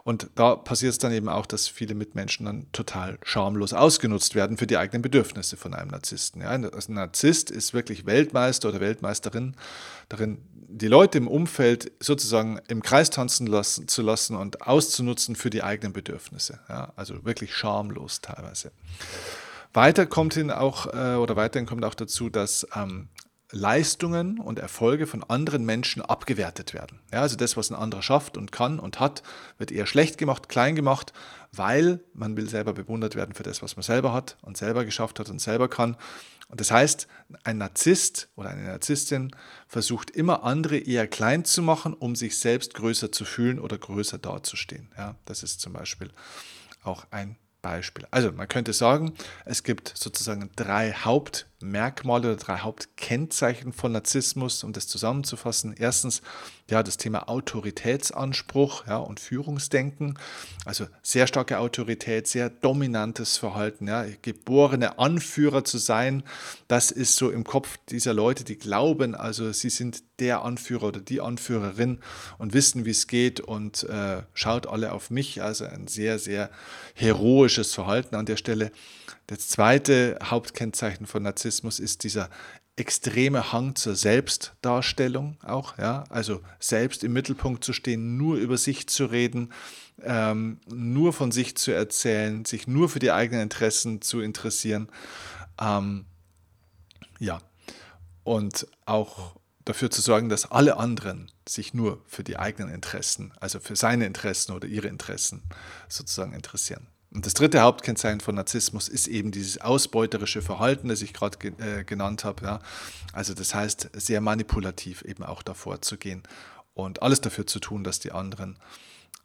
Und 0.04 0.30
da 0.36 0.56
passiert 0.56 0.92
es 0.94 0.98
dann 0.98 1.12
eben 1.12 1.30
auch, 1.30 1.46
dass 1.46 1.68
viele 1.68 1.96
Mitmenschen 1.96 2.46
dann 2.46 2.72
total 2.72 3.18
schamlos 3.24 3.74
ausgenutzt 3.74 4.36
werden 4.36 4.58
für 4.58 4.68
die 4.68 4.78
eigenen 4.78 5.02
Bedürfnisse 5.02 5.58
von 5.58 5.74
einem 5.74 5.92
Narzissten. 5.92 6.42
Ja, 6.42 6.50
ein 6.50 6.70
Narzisst 6.88 7.52
ist 7.52 7.74
wirklich 7.74 8.06
Weltmeister 8.06 8.70
oder 8.70 8.80
Weltmeisterin 8.80 9.56
darin, 10.10 10.38
die 10.70 10.88
Leute 10.88 11.18
im 11.18 11.28
Umfeld 11.28 11.92
sozusagen 12.00 12.60
im 12.68 12.82
Kreis 12.82 13.10
tanzen 13.10 13.48
lassen, 13.48 13.88
zu 13.88 14.02
lassen 14.02 14.36
und 14.36 14.62
auszunutzen 14.62 15.36
für 15.36 15.50
die 15.50 15.64
eigenen 15.64 15.94
Bedürfnisse. 15.94 16.60
Ja, 16.70 16.94
also 16.96 17.24
wirklich 17.26 17.54
schamlos 17.54 18.22
teilweise. 18.22 18.72
Weiter 19.74 20.06
kommt 20.06 20.34
hin 20.34 20.52
auch, 20.52 20.88
äh, 20.88 21.16
oder 21.16 21.36
weiterhin 21.36 21.68
kommt 21.68 21.86
auch 21.86 21.96
dazu, 21.96 22.30
dass 22.30 22.68
ähm, 22.76 23.10
Leistungen 23.52 24.40
und 24.40 24.60
Erfolge 24.60 25.08
von 25.08 25.24
anderen 25.24 25.66
Menschen 25.66 26.02
abgewertet 26.02 26.74
werden. 26.74 27.00
Ja, 27.14 27.22
also 27.22 27.38
das, 27.38 27.56
was 27.56 27.70
ein 27.70 27.76
anderer 27.76 28.02
schafft 28.02 28.36
und 28.36 28.52
kann 28.52 28.78
und 28.78 29.00
hat, 29.00 29.24
wird 29.58 29.72
eher 29.72 29.86
schlecht 29.86 30.18
gemacht, 30.18 30.50
klein 30.50 30.76
gemacht, 30.76 31.14
weil 31.54 32.02
man 32.14 32.36
will 32.36 32.50
selber 32.50 32.74
bewundert 32.74 33.16
werden 33.16 33.34
für 33.34 33.44
das, 33.44 33.62
was 33.62 33.78
man 33.78 33.84
selber 33.84 34.12
hat 34.12 34.38
und 34.42 34.58
selber 34.58 34.84
geschafft 34.84 35.20
hat 35.20 35.30
und 35.30 35.40
selber 35.40 35.70
kann. 35.70 35.96
Und 36.50 36.60
das 36.60 36.72
heißt, 36.72 37.08
ein 37.44 37.58
Narzisst 37.58 38.30
oder 38.36 38.50
eine 38.50 38.64
Narzisstin 38.64 39.32
versucht 39.68 40.10
immer 40.10 40.44
andere 40.44 40.78
eher 40.78 41.08
klein 41.08 41.46
zu 41.46 41.62
machen, 41.62 41.94
um 41.94 42.16
sich 42.16 42.38
selbst 42.38 42.74
größer 42.74 43.12
zu 43.12 43.24
fühlen 43.24 43.60
oder 43.60 43.78
größer 43.78 44.18
dazustehen. 44.18 44.92
Ja, 44.98 45.16
das 45.26 45.44
ist 45.44 45.62
zum 45.62 45.74
Beispiel 45.74 46.10
auch 46.84 47.06
ein 47.12 47.38
Beispiel. 47.62 48.08
Also 48.12 48.32
man 48.32 48.48
könnte 48.48 48.74
sagen, 48.74 49.14
es 49.46 49.64
gibt 49.64 49.92
sozusagen 49.96 50.50
drei 50.56 50.92
Haupt 50.92 51.47
Hauptmerkmale 51.58 52.28
oder 52.28 52.36
drei 52.36 52.60
Hauptkennzeichen 52.60 53.74
von 53.74 53.92
Narzissmus, 53.92 54.64
um 54.64 54.74
das 54.74 54.88
zusammenzufassen. 54.88 55.74
Erstens, 55.78 56.22
ja, 56.70 56.84
das 56.84 56.98
Thema 56.98 57.30
Autoritätsanspruch 57.30 58.86
ja, 58.86 58.98
und 58.98 59.20
Führungsdenken. 59.20 60.20
Also 60.66 60.86
sehr 61.02 61.26
starke 61.26 61.58
Autorität, 61.58 62.28
sehr 62.28 62.52
dominantes 62.52 63.38
Verhalten, 63.38 63.88
ja, 63.88 64.06
geborene 64.22 65.00
Anführer 65.00 65.64
zu 65.64 65.80
sein. 65.80 66.22
Das 66.68 66.92
ist 66.92 67.16
so 67.16 67.32
im 67.32 67.44
Kopf 67.44 67.78
dieser 67.90 68.14
Leute, 68.14 68.44
die 68.44 68.58
glauben, 68.58 69.16
also 69.16 69.52
sie 69.52 69.72
sind 69.72 70.04
der 70.20 70.44
Anführer 70.44 70.84
oder 70.84 71.00
die 71.00 71.22
Anführerin 71.22 72.00
und 72.38 72.54
wissen, 72.54 72.86
wie 72.86 72.92
es 72.92 73.08
geht 73.08 73.40
und 73.40 73.84
äh, 73.84 74.22
schaut 74.34 74.68
alle 74.68 74.92
auf 74.92 75.10
mich. 75.10 75.42
Also 75.42 75.66
ein 75.66 75.88
sehr, 75.88 76.20
sehr 76.20 76.52
heroisches 76.94 77.74
Verhalten 77.74 78.16
an 78.16 78.28
der 78.28 78.38
Stelle. 78.38 78.72
Das 79.28 79.50
zweite 79.50 80.18
Hauptkennzeichen 80.24 81.06
von 81.06 81.24
Narzissmus 81.24 81.80
ist 81.80 82.04
dieser 82.04 82.30
extreme 82.78 83.52
Hang 83.52 83.76
zur 83.76 83.96
Selbstdarstellung 83.96 85.38
auch, 85.44 85.78
ja, 85.78 86.06
also 86.10 86.42
selbst 86.60 87.04
im 87.04 87.12
Mittelpunkt 87.12 87.64
zu 87.64 87.74
stehen, 87.74 88.18
nur 88.18 88.38
über 88.38 88.58
sich 88.58 88.88
zu 88.88 89.06
reden, 89.06 89.52
ähm, 90.04 90.60
nur 90.68 91.12
von 91.12 91.32
sich 91.32 91.58
zu 91.58 91.72
erzählen, 91.72 92.46
sich 92.46 92.68
nur 92.68 92.88
für 92.88 93.00
die 93.00 93.12
eigenen 93.12 93.42
Interessen 93.42 94.02
zu 94.02 94.22
interessieren, 94.22 94.90
ähm, 95.60 96.06
ja, 97.20 97.42
und 98.24 98.68
auch 98.86 99.36
dafür 99.66 99.90
zu 99.90 100.02
sorgen, 100.02 100.30
dass 100.30 100.50
alle 100.52 100.78
anderen 100.78 101.32
sich 101.50 101.74
nur 101.74 102.02
für 102.06 102.24
die 102.24 102.38
eigenen 102.38 102.74
Interessen, 102.74 103.34
also 103.40 103.60
für 103.60 103.76
seine 103.76 104.06
Interessen 104.06 104.54
oder 104.54 104.68
ihre 104.68 104.88
Interessen 104.88 105.42
sozusagen 105.90 106.34
interessieren. 106.34 106.88
Und 107.14 107.26
das 107.26 107.34
dritte 107.34 107.62
Hauptkennzeichen 107.62 108.20
von 108.20 108.36
Narzissmus 108.36 108.90
ist 108.90 109.08
eben 109.08 109.32
dieses 109.32 109.60
ausbeuterische 109.62 110.42
Verhalten, 110.42 110.90
das 110.90 111.02
ich 111.02 111.14
gerade 111.14 111.38
ge 111.38 111.54
äh, 111.60 111.84
genannt 111.84 112.26
habe. 112.26 112.44
Ja. 112.46 112.60
Also 113.14 113.34
das 113.34 113.56
heißt, 113.56 113.90
sehr 113.94 114.22
manipulativ 114.22 115.04
eben 115.04 115.24
auch 115.24 115.42
davor 115.42 115.82
zu 115.82 115.98
gehen 115.98 116.24
und 116.74 117.02
alles 117.02 117.22
dafür 117.22 117.48
zu 117.48 117.60
tun, 117.60 117.84
dass 117.84 118.00
die 118.00 118.12
anderen 118.12 118.58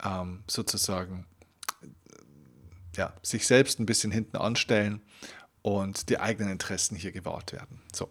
ähm, 0.05 0.45
sozusagen 0.47 1.27
ja, 2.97 3.12
sich 3.23 3.47
selbst 3.47 3.81
ein 3.81 3.87
bisschen 3.87 4.11
hinten 4.11 4.37
anstellen 4.37 5.01
und 5.62 6.09
die 6.09 6.19
eigenen 6.19 6.53
Interessen 6.53 6.97
hier 6.97 7.12
gewahrt 7.12 7.53
werden. 7.53 7.81
So. 7.93 8.09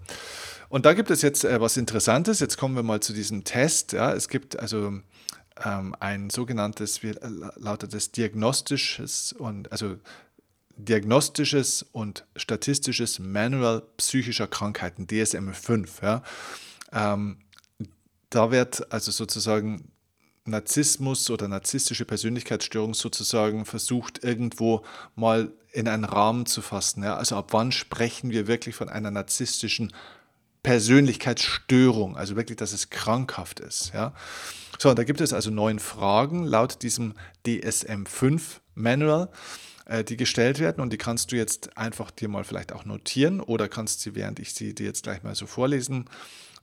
Und 0.70 0.86
da 0.86 0.94
gibt 0.94 1.12
es 1.12 1.22
jetzt 1.22 1.44
äh, 1.44 1.60
was 1.60 1.78
Interessantes. 1.78 2.40
Jetzt 2.40 2.58
kommen 2.58 2.76
wir 2.76 2.84
mal 2.84 3.02
zu 3.02 3.14
diesem 3.14 3.44
Test. 3.44 3.92
Ja. 3.92 4.14
Es 4.14 4.30
gibt 4.30 4.58
also 4.58 5.00
ein 6.00 6.30
sogenanntes, 6.30 7.04
wie 7.04 7.10
äh, 7.10 7.30
lautet 7.56 7.94
es, 7.94 8.12
diagnostisches 8.12 9.34
und 9.34 9.72
also 9.72 9.98
diagnostisches 10.78 11.86
und 11.92 12.26
statistisches 12.36 13.20
Manual 13.20 13.84
psychischer 13.98 14.48
Krankheiten, 14.48 15.08
DSM-5. 15.08 15.88
Ja. 16.02 16.24
Ähm, 16.92 17.38
da 18.30 18.52
wird 18.52 18.92
also 18.92 19.12
sozusagen 19.12 19.92
Narzissmus 20.46 21.30
oder 21.30 21.48
narzisstische 21.48 22.06
Persönlichkeitsstörung 22.06 22.94
sozusagen 22.94 23.66
versucht, 23.66 24.24
irgendwo 24.24 24.84
mal 25.16 25.52
in 25.72 25.88
einen 25.88 26.06
Rahmen 26.06 26.46
zu 26.46 26.62
fassen. 26.62 27.04
Ja. 27.04 27.18
Also 27.18 27.36
ab 27.36 27.54
wann 27.54 27.72
sprechen 27.72 28.32
wir 28.32 28.48
wirklich 28.48 28.76
von 28.76 28.90
einer 28.90 29.12
narzisstischen 29.12 29.94
Persönlichkeitsstörung, 30.64 32.18
also 32.18 32.36
wirklich, 32.36 32.58
dass 32.58 32.74
es 32.74 32.90
krankhaft 32.90 33.60
ist. 33.60 33.92
Ja. 33.94 34.14
So, 34.78 34.94
da 34.94 35.04
gibt 35.04 35.22
es 35.22 35.34
also 35.34 35.50
neun 35.52 35.80
Fragen 35.80 36.44
laut 36.46 36.82
diesem 36.84 37.14
DSM-5 37.46 38.42
Manual, 38.76 39.30
äh, 39.86 40.04
die 40.04 40.18
gestellt 40.18 40.60
werden 40.60 40.82
und 40.82 40.94
die 40.94 40.98
kannst 40.98 41.32
du 41.32 41.36
jetzt 41.36 41.78
einfach 41.78 42.12
dir 42.12 42.30
mal 42.30 42.44
vielleicht 42.44 42.74
auch 42.74 42.86
notieren 42.86 43.42
oder 43.42 43.68
kannst 43.68 44.02
sie, 44.02 44.16
während 44.16 44.40
ich 44.40 44.54
sie 44.54 44.74
dir 44.74 44.86
jetzt 44.86 45.04
gleich 45.04 45.24
mal 45.24 45.36
so 45.36 45.46
vorlesen 45.46 46.06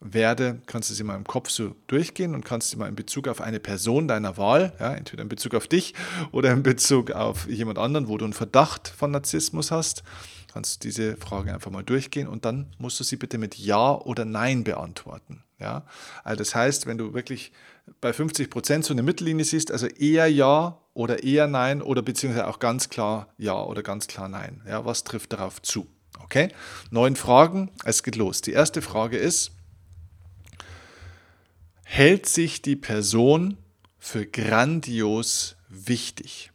werde, 0.01 0.61
kannst 0.67 0.91
du 0.91 0.95
sie 0.95 1.03
mal 1.03 1.17
im 1.17 1.25
Kopf 1.25 1.51
so 1.51 1.75
durchgehen 1.89 2.35
und 2.35 2.45
kannst 2.45 2.71
sie 2.71 2.77
mal 2.77 2.89
in 2.89 2.95
Bezug 2.95 3.27
auf 3.27 3.41
eine 3.41 3.59
Person 3.59 4.07
deiner 4.07 4.37
Wahl, 4.37 4.73
ja, 4.79 4.95
entweder 4.95 5.23
in 5.23 5.29
Bezug 5.29 5.55
auf 5.55 5.67
dich 5.67 5.95
oder 6.31 6.53
in 6.53 6.63
Bezug 6.63 7.11
auf 7.11 7.49
jemand 7.49 7.79
anderen, 7.79 8.09
wo 8.09 8.17
du 8.17 8.25
einen 8.25 8.35
Verdacht 8.35 8.89
von 8.89 9.11
Narzissmus 9.11 9.71
hast, 9.71 10.05
kannst 10.53 10.77
du 10.77 10.89
diese 10.89 11.17
Frage 11.17 11.53
einfach 11.53 11.71
mal 11.71 11.85
durchgehen 11.85 12.27
und 12.27 12.45
dann 12.45 12.75
musst 12.79 12.99
du 12.99 13.05
sie 13.05 13.17
bitte 13.17 13.39
mit 13.39 13.57
Ja 13.59 13.95
oder 13.95 14.25
Nein 14.25 14.65
beantworten. 14.65 15.45
Ja? 15.59 15.85
Also 16.25 16.39
das 16.39 16.55
heißt, 16.55 16.87
wenn 16.87 16.99
du 16.99 17.15
wirklich 17.15 17.53
bei 18.01 18.13
50 18.13 18.51
Prozent 18.51 18.85
so 18.85 18.93
eine 18.93 19.03
Mittellinie 19.03 19.45
siehst, 19.45 19.71
also 19.71 19.87
eher 19.87 20.27
Ja 20.27 20.81
oder 20.95 21.23
eher 21.23 21.47
Nein 21.47 21.83
oder 21.83 22.03
beziehungsweise 22.03 22.47
auch 22.47 22.59
ganz 22.59 22.89
klar 22.89 23.29
Ja 23.39 23.63
oder 23.63 23.83
ganz 23.83 24.07
klar 24.07 24.29
Nein. 24.29 24.63
Ja, 24.67 24.85
was 24.85 25.05
trifft 25.05 25.33
darauf 25.33 25.63
zu? 25.63 25.87
Okay, 26.23 26.49
neun 26.91 27.17
Fragen, 27.17 27.71
es 27.85 28.03
geht 28.03 28.17
los. 28.17 28.43
Die 28.43 28.53
erste 28.53 28.83
Frage 28.83 29.17
ist, 29.17 29.53
hält 31.85 32.27
sich 32.27 32.61
die 32.61 32.77
Person 32.77 33.57
für 33.99 34.27
grandios 34.27 35.57
wichtig? 35.69 36.53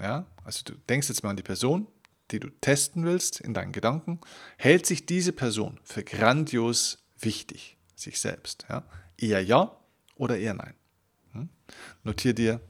Ja, 0.00 0.26
also 0.44 0.62
du 0.64 0.72
denkst 0.88 1.08
jetzt 1.08 1.22
mal 1.22 1.30
an 1.30 1.36
die 1.36 1.42
Person, 1.42 1.86
die 2.30 2.40
du 2.40 2.48
testen 2.60 3.04
willst 3.04 3.40
in 3.40 3.54
deinen 3.54 3.72
Gedanken. 3.72 4.20
Hält 4.56 4.86
sich 4.86 5.06
diese 5.06 5.32
Person 5.32 5.80
für 5.84 6.04
grandios 6.04 6.98
wichtig? 7.18 7.74
sich 7.96 8.20
selbst. 8.20 8.66
Ja? 8.68 8.84
Eher 9.16 9.42
ja 9.42 9.76
oder 10.16 10.38
eher 10.38 10.54
nein. 10.54 10.74
Hm? 11.32 11.48
Notier 12.02 12.34
dir 12.34 12.60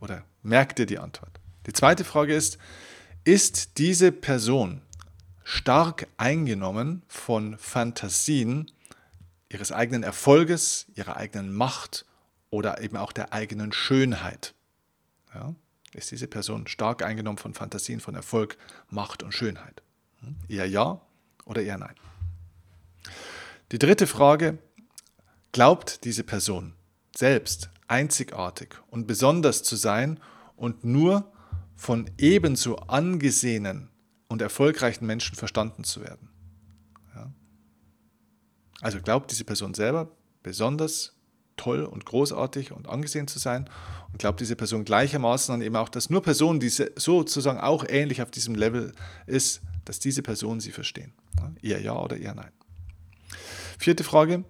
oder 0.00 0.24
merk 0.42 0.76
dir 0.76 0.86
die 0.86 0.98
Antwort. 0.98 1.40
Die 1.66 1.72
zweite 1.72 2.04
Frage 2.04 2.34
ist, 2.34 2.58
ist 3.24 3.78
diese 3.78 4.12
Person 4.12 4.82
stark 5.44 6.06
eingenommen 6.16 7.02
von 7.08 7.58
Fantasien 7.58 8.70
ihres 9.50 9.72
eigenen 9.72 10.02
Erfolges, 10.02 10.86
ihrer 10.94 11.16
eigenen 11.16 11.52
Macht 11.52 12.06
oder 12.50 12.80
eben 12.80 12.96
auch 12.96 13.12
der 13.12 13.32
eigenen 13.32 13.72
Schönheit? 13.72 14.54
Ja? 15.34 15.54
Ist 15.94 16.10
diese 16.10 16.26
Person 16.26 16.66
stark 16.66 17.02
eingenommen 17.02 17.38
von 17.38 17.54
Fantasien 17.54 18.00
von 18.00 18.14
Erfolg, 18.14 18.56
Macht 18.90 19.22
und 19.22 19.32
Schönheit? 19.32 19.82
Hm? 20.20 20.36
Eher 20.48 20.68
ja 20.68 21.00
oder 21.44 21.62
eher 21.62 21.78
nein? 21.78 21.94
Die 23.72 23.78
dritte 23.78 24.06
Frage, 24.06 24.58
Glaubt 25.54 26.04
diese 26.04 26.24
Person 26.24 26.74
selbst 27.14 27.70
einzigartig 27.86 28.74
und 28.90 29.06
besonders 29.06 29.62
zu 29.62 29.76
sein 29.76 30.18
und 30.56 30.82
nur 30.82 31.32
von 31.76 32.10
ebenso 32.18 32.74
angesehenen 32.74 33.88
und 34.26 34.42
erfolgreichen 34.42 35.06
Menschen 35.06 35.36
verstanden 35.36 35.84
zu 35.84 36.00
werden? 36.00 36.28
Ja. 37.14 37.32
Also 38.80 39.00
glaubt 39.00 39.30
diese 39.30 39.44
Person 39.44 39.74
selber 39.74 40.10
besonders 40.42 41.13
toll 41.56 41.84
und 41.84 42.04
großartig 42.06 42.72
und 42.72 42.88
angesehen 42.88 43.28
zu 43.28 43.38
sein 43.38 43.68
und 44.12 44.18
glaubt 44.18 44.40
diese 44.40 44.56
Person 44.56 44.84
gleichermaßen 44.84 45.54
an 45.54 45.62
eben 45.62 45.76
auch, 45.76 45.88
dass 45.88 46.10
nur 46.10 46.22
Personen, 46.22 46.60
die 46.60 46.68
sozusagen 46.68 47.58
auch 47.58 47.84
ähnlich 47.88 48.22
auf 48.22 48.30
diesem 48.30 48.54
Level 48.54 48.92
ist, 49.26 49.62
dass 49.84 49.98
diese 49.98 50.22
Personen 50.22 50.60
sie 50.60 50.72
verstehen. 50.72 51.12
Eher 51.62 51.80
ja 51.80 51.96
oder 51.96 52.16
eher 52.16 52.34
nein. 52.34 52.52
Vierte 53.78 54.04
Frage, 54.04 54.44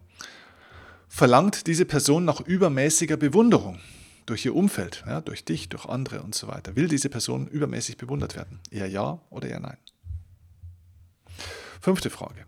verlangt 1.09 1.67
diese 1.67 1.85
Person 1.85 2.25
nach 2.25 2.41
übermäßiger 2.41 3.17
Bewunderung 3.17 3.81
durch 4.27 4.45
ihr 4.45 4.55
Umfeld, 4.55 5.05
ja, 5.07 5.21
durch 5.21 5.45
dich, 5.45 5.69
durch 5.69 5.87
andere 5.87 6.23
und 6.23 6.35
so 6.35 6.49
weiter. 6.49 6.77
Will 6.77 6.89
diese 6.89 7.09
Person 7.09 7.47
übermäßig 7.47 7.97
bewundert 7.97 8.37
werden? 8.37 8.61
Eher 8.71 8.89
ja 8.89 9.21
oder 9.31 9.49
eher 9.49 9.61
nein? 9.61 9.77
Fünfte 11.81 12.11
Frage. 12.11 12.47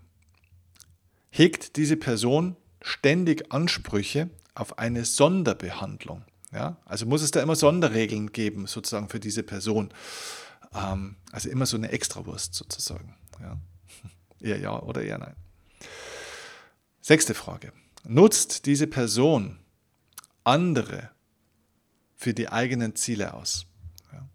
Hegt 1.30 1.76
diese 1.76 1.96
Person 1.96 2.56
ständig 2.80 3.52
Ansprüche 3.52 4.30
auf 4.56 4.78
eine 4.78 5.04
Sonderbehandlung? 5.04 6.24
Ja? 6.52 6.76
Also 6.84 7.06
muss 7.06 7.22
es 7.22 7.30
da 7.30 7.42
immer 7.42 7.56
Sonderregeln 7.56 8.32
geben, 8.32 8.66
sozusagen 8.66 9.08
für 9.08 9.20
diese 9.20 9.42
Person. 9.42 9.92
Ähm, 10.74 11.16
also 11.32 11.48
immer 11.48 11.66
so 11.66 11.76
eine 11.76 11.90
Extrawurst 11.90 12.54
sozusagen. 12.54 13.14
Ja? 13.40 13.58
Eher 14.40 14.58
ja 14.58 14.80
oder 14.80 15.02
eher 15.02 15.18
nein? 15.18 15.36
Sechste 17.00 17.34
Frage 17.34 17.72
nutzt 18.04 18.66
diese 18.66 18.86
Person 18.86 19.58
andere 20.44 21.10
für 22.16 22.34
die 22.34 22.48
eigenen 22.48 22.96
Ziele 22.96 23.34
aus. 23.34 23.66
Ja. 24.12 24.28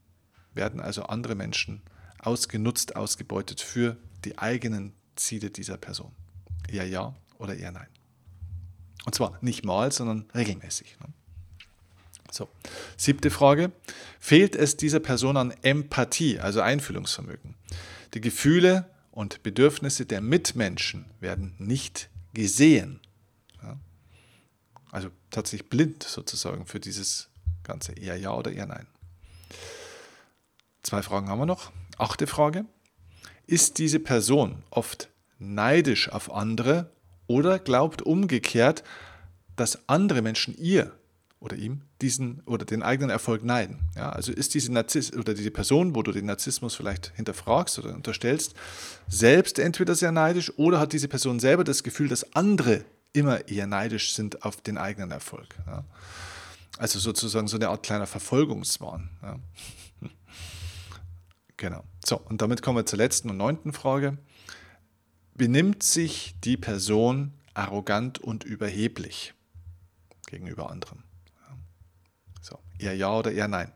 Werden 0.53 0.79
also 0.79 1.03
andere 1.03 1.35
Menschen 1.35 1.81
ausgenutzt, 2.19 2.95
ausgebeutet 2.95 3.61
für 3.61 3.97
die 4.25 4.37
eigenen 4.37 4.93
Ziele 5.15 5.49
dieser 5.49 5.77
Person. 5.77 6.13
Eher 6.67 6.87
ja 6.87 7.15
oder 7.37 7.55
eher 7.55 7.71
nein. 7.71 7.87
Und 9.05 9.15
zwar 9.15 9.37
nicht 9.41 9.65
mal, 9.65 9.91
sondern 9.91 10.25
regelmäßig. 10.35 10.97
Ne? 10.99 11.07
So, 12.31 12.47
siebte 12.97 13.29
Frage. 13.29 13.71
Fehlt 14.19 14.55
es 14.55 14.77
dieser 14.77 14.99
Person 14.99 15.37
an 15.37 15.51
Empathie, 15.63 16.39
also 16.39 16.61
Einfühlungsvermögen? 16.61 17.55
Die 18.13 18.21
Gefühle 18.21 18.89
und 19.11 19.43
Bedürfnisse 19.43 20.05
der 20.05 20.21
Mitmenschen 20.21 21.05
werden 21.19 21.55
nicht 21.57 22.09
gesehen 22.33 23.01
also 24.91 25.09
tatsächlich 25.29 25.69
blind 25.69 26.03
sozusagen 26.03 26.65
für 26.65 26.79
dieses 26.79 27.29
Ganze. 27.63 27.93
Eher 27.93 28.17
ja 28.17 28.33
oder 28.33 28.51
eher 28.51 28.67
nein. 28.67 28.87
Zwei 30.83 31.01
Fragen 31.01 31.29
haben 31.29 31.39
wir 31.39 31.45
noch. 31.45 31.71
Achte 31.97 32.27
Frage. 32.27 32.65
Ist 33.47 33.79
diese 33.79 33.99
Person 33.99 34.63
oft 34.69 35.09
neidisch 35.39 36.09
auf 36.09 36.31
andere 36.31 36.91
oder 37.31 37.59
glaubt 37.59 38.01
umgekehrt, 38.01 38.83
dass 39.55 39.87
andere 39.87 40.21
Menschen 40.21 40.57
ihr 40.57 40.91
oder 41.39 41.55
ihm 41.55 41.81
diesen 42.01 42.41
oder 42.45 42.65
den 42.65 42.83
eigenen 42.83 43.09
Erfolg 43.09 43.43
neiden. 43.43 43.79
Ja, 43.95 44.09
also 44.09 44.31
ist 44.31 44.53
diese 44.53 44.71
Narziss 44.71 45.13
oder 45.13 45.33
diese 45.33 45.49
Person, 45.49 45.95
wo 45.95 46.03
du 46.03 46.11
den 46.11 46.25
Narzissmus 46.25 46.75
vielleicht 46.75 47.13
hinterfragst 47.15 47.79
oder 47.79 47.95
unterstellst, 47.95 48.53
selbst 49.07 49.59
entweder 49.59 49.95
sehr 49.95 50.11
neidisch 50.11 50.51
oder 50.57 50.79
hat 50.79 50.93
diese 50.93 51.07
Person 51.07 51.39
selber 51.39 51.63
das 51.63 51.83
Gefühl, 51.83 52.09
dass 52.09 52.35
andere 52.35 52.83
immer 53.13 53.47
eher 53.47 53.67
neidisch 53.67 54.13
sind 54.13 54.43
auf 54.43 54.61
den 54.61 54.77
eigenen 54.77 55.11
Erfolg. 55.11 55.55
Ja. 55.65 55.83
Also 56.77 56.99
sozusagen 56.99 57.47
so 57.47 57.57
eine 57.57 57.69
Art 57.69 57.83
kleiner 57.83 58.07
Verfolgungswahn. 58.07 59.09
Ja. 59.21 59.39
Genau. 61.57 61.83
So, 62.03 62.17
und 62.17 62.41
damit 62.41 62.63
kommen 62.63 62.79
wir 62.79 62.87
zur 62.87 62.97
letzten 62.97 63.29
und 63.29 63.37
neunten 63.37 63.71
Frage. 63.71 64.17
Benimmt 65.41 65.81
sich 65.81 66.35
die 66.43 66.55
Person 66.55 67.33
arrogant 67.55 68.19
und 68.19 68.43
überheblich 68.43 69.33
gegenüber 70.27 70.69
anderen? 70.69 71.03
So, 72.43 72.59
eher 72.77 72.95
ja 72.95 73.17
oder 73.17 73.31
eher 73.31 73.47
nein. 73.47 73.71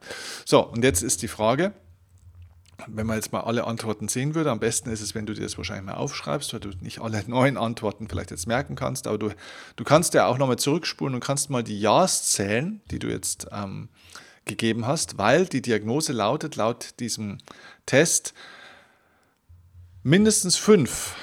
So, 0.45 0.63
und 0.63 0.83
jetzt 0.83 1.01
ist 1.01 1.23
die 1.23 1.27
Frage, 1.27 1.73
wenn 2.85 3.07
man 3.07 3.15
jetzt 3.15 3.31
mal 3.31 3.39
alle 3.39 3.63
Antworten 3.63 4.09
sehen 4.09 4.35
würde, 4.35 4.51
am 4.51 4.59
besten 4.59 4.91
ist 4.91 5.01
es, 5.01 5.15
wenn 5.15 5.25
du 5.25 5.33
dir 5.33 5.41
das 5.41 5.57
wahrscheinlich 5.57 5.87
mal 5.87 5.95
aufschreibst, 5.95 6.53
weil 6.53 6.59
du 6.59 6.69
nicht 6.81 6.99
alle 6.99 7.23
neun 7.27 7.57
Antworten 7.57 8.07
vielleicht 8.07 8.29
jetzt 8.29 8.45
merken 8.45 8.75
kannst, 8.75 9.07
aber 9.07 9.17
du, 9.17 9.31
du 9.75 9.83
kannst 9.83 10.13
ja 10.13 10.27
auch 10.27 10.37
nochmal 10.37 10.59
zurückspulen 10.59 11.15
und 11.15 11.21
kannst 11.21 11.49
mal 11.49 11.63
die 11.63 11.79
Ja's 11.79 12.31
zählen, 12.31 12.79
die 12.91 12.99
du 12.99 13.07
jetzt 13.07 13.47
ähm, 13.51 13.89
gegeben 14.45 14.85
hast, 14.85 15.17
weil 15.17 15.47
die 15.47 15.63
Diagnose 15.63 16.13
lautet 16.13 16.57
laut 16.57 16.99
diesem 16.99 17.39
Test, 17.87 18.35
mindestens 20.03 20.57
fünf 20.57 21.15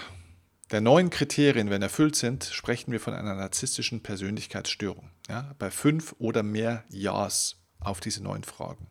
der 0.73 0.81
neun 0.81 1.11
Kriterien, 1.11 1.71
wenn 1.71 1.83
erfüllt 1.83 2.17
sind, 2.17 2.45
sprechen 2.45 2.93
wir 2.93 3.01
von 3.01 3.15
einer 3.15 3.35
narzisstischen 3.35 4.03
Persönlichkeitsstörung. 4.03 5.11
Ja, 5.29 5.55
bei 5.59 5.71
fünf 5.71 6.15
oder 6.19 6.43
mehr 6.43 6.85
Ja's 6.89 7.57
auf 7.79 8.01
diese 8.01 8.23
neun 8.23 8.43
Fragen. 8.43 8.89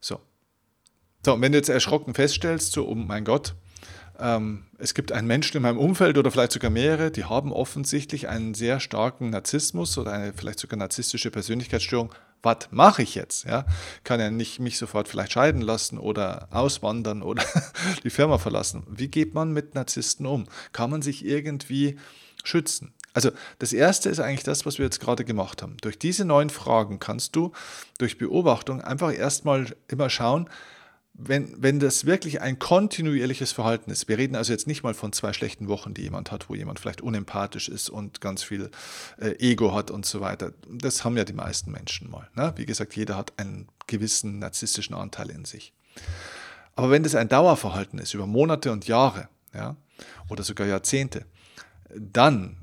So. 0.00 0.20
So, 1.24 1.34
und 1.34 1.42
wenn 1.42 1.52
du 1.52 1.58
jetzt 1.58 1.68
erschrocken 1.68 2.14
feststellst, 2.14 2.72
so, 2.72 2.88
oh 2.88 2.94
mein 2.94 3.24
Gott, 3.24 3.54
ähm, 4.20 4.64
es 4.78 4.94
gibt 4.94 5.12
einen 5.12 5.26
Menschen 5.26 5.56
in 5.56 5.62
meinem 5.62 5.78
Umfeld 5.78 6.18
oder 6.18 6.30
vielleicht 6.30 6.52
sogar 6.52 6.70
mehrere, 6.70 7.10
die 7.10 7.24
haben 7.24 7.52
offensichtlich 7.52 8.28
einen 8.28 8.54
sehr 8.54 8.80
starken 8.80 9.30
Narzissmus 9.30 9.96
oder 9.98 10.12
eine 10.12 10.32
vielleicht 10.32 10.60
sogar 10.60 10.78
narzisstische 10.78 11.30
Persönlichkeitsstörung. 11.30 12.12
Was 12.42 12.68
mache 12.70 13.02
ich 13.02 13.14
jetzt? 13.14 13.44
Ja, 13.44 13.66
kann 14.04 14.20
ja 14.20 14.30
nicht 14.30 14.60
mich 14.60 14.78
sofort 14.78 15.08
vielleicht 15.08 15.32
scheiden 15.32 15.60
lassen 15.60 15.98
oder 15.98 16.48
auswandern 16.50 17.22
oder 17.22 17.44
die 18.04 18.10
Firma 18.10 18.38
verlassen. 18.38 18.84
Wie 18.88 19.08
geht 19.08 19.34
man 19.34 19.52
mit 19.52 19.74
Narzissten 19.74 20.26
um? 20.26 20.46
Kann 20.72 20.90
man 20.90 21.02
sich 21.02 21.24
irgendwie 21.24 21.98
schützen? 22.42 22.94
Also 23.12 23.30
das 23.58 23.72
Erste 23.72 24.08
ist 24.08 24.20
eigentlich 24.20 24.44
das, 24.44 24.64
was 24.66 24.78
wir 24.78 24.84
jetzt 24.84 25.00
gerade 25.00 25.24
gemacht 25.24 25.62
haben. 25.62 25.76
Durch 25.82 25.98
diese 25.98 26.24
neuen 26.24 26.48
Fragen 26.48 27.00
kannst 27.00 27.36
du 27.36 27.52
durch 27.98 28.18
Beobachtung 28.18 28.80
einfach 28.80 29.12
erstmal 29.12 29.74
immer 29.88 30.08
schauen, 30.08 30.48
wenn, 31.22 31.62
wenn 31.62 31.80
das 31.80 32.06
wirklich 32.06 32.40
ein 32.40 32.58
kontinuierliches 32.58 33.52
Verhalten 33.52 33.90
ist, 33.90 34.08
wir 34.08 34.18
reden 34.18 34.36
also 34.36 34.52
jetzt 34.52 34.66
nicht 34.66 34.82
mal 34.82 34.94
von 34.94 35.12
zwei 35.12 35.32
schlechten 35.32 35.68
Wochen, 35.68 35.94
die 35.94 36.02
jemand 36.02 36.32
hat, 36.32 36.48
wo 36.48 36.54
jemand 36.54 36.80
vielleicht 36.80 37.00
unempathisch 37.00 37.68
ist 37.68 37.90
und 37.90 38.20
ganz 38.20 38.42
viel 38.42 38.70
äh, 39.18 39.30
Ego 39.38 39.74
hat 39.74 39.90
und 39.90 40.06
so 40.06 40.20
weiter. 40.20 40.52
Das 40.68 41.04
haben 41.04 41.16
ja 41.16 41.24
die 41.24 41.32
meisten 41.32 41.70
Menschen 41.70 42.10
mal. 42.10 42.28
Ne? 42.34 42.52
Wie 42.56 42.66
gesagt, 42.66 42.96
jeder 42.96 43.16
hat 43.16 43.38
einen 43.38 43.68
gewissen 43.86 44.38
narzisstischen 44.38 44.94
Anteil 44.94 45.30
in 45.30 45.44
sich. 45.44 45.72
Aber 46.76 46.90
wenn 46.90 47.02
das 47.02 47.14
ein 47.14 47.28
Dauerverhalten 47.28 47.98
ist, 47.98 48.14
über 48.14 48.26
Monate 48.26 48.72
und 48.72 48.86
Jahre 48.86 49.28
ja, 49.52 49.76
oder 50.28 50.42
sogar 50.42 50.66
Jahrzehnte, 50.66 51.26
dann 51.94 52.56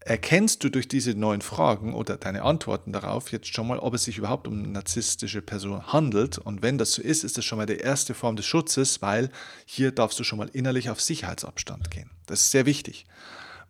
erkennst 0.00 0.64
du 0.64 0.70
durch 0.70 0.88
diese 0.88 1.14
neuen 1.14 1.42
Fragen 1.42 1.94
oder 1.94 2.16
deine 2.16 2.42
Antworten 2.42 2.92
darauf 2.92 3.32
jetzt 3.32 3.52
schon 3.52 3.68
mal, 3.68 3.78
ob 3.78 3.94
es 3.94 4.04
sich 4.04 4.16
überhaupt 4.16 4.48
um 4.48 4.54
eine 4.54 4.68
narzisstische 4.68 5.42
Person 5.42 5.86
handelt. 5.86 6.38
Und 6.38 6.62
wenn 6.62 6.78
das 6.78 6.92
so 6.92 7.02
ist, 7.02 7.22
ist 7.22 7.36
das 7.36 7.44
schon 7.44 7.58
mal 7.58 7.66
die 7.66 7.76
erste 7.76 8.14
Form 8.14 8.36
des 8.36 8.46
Schutzes, 8.46 9.02
weil 9.02 9.30
hier 9.66 9.92
darfst 9.92 10.18
du 10.18 10.24
schon 10.24 10.38
mal 10.38 10.48
innerlich 10.52 10.88
auf 10.88 11.00
Sicherheitsabstand 11.00 11.90
gehen. 11.90 12.10
Das 12.26 12.40
ist 12.40 12.50
sehr 12.50 12.64
wichtig, 12.64 13.06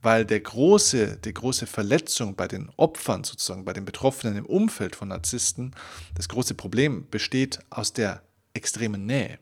weil 0.03 0.25
der 0.25 0.41
große, 0.41 1.17
die 1.17 1.35
große 1.35 1.67
Verletzung 1.67 2.37
bei 2.37 2.47
den 2.47 2.71
Opfern 2.77 3.25
sozusagen, 3.25 3.65
bei 3.65 3.73
den 3.73 3.85
Betroffenen 3.85 4.37
im 4.37 4.47
Umfeld 4.47 4.95
von 4.95 5.09
Narzissten, 5.09 5.73
das 6.15 6.29
große 6.29 6.55
Problem 6.55 7.07
besteht 7.11 7.59
aus 7.71 7.93
der 7.93 8.23
extremen 8.55 9.05
Nähe. 9.05 9.39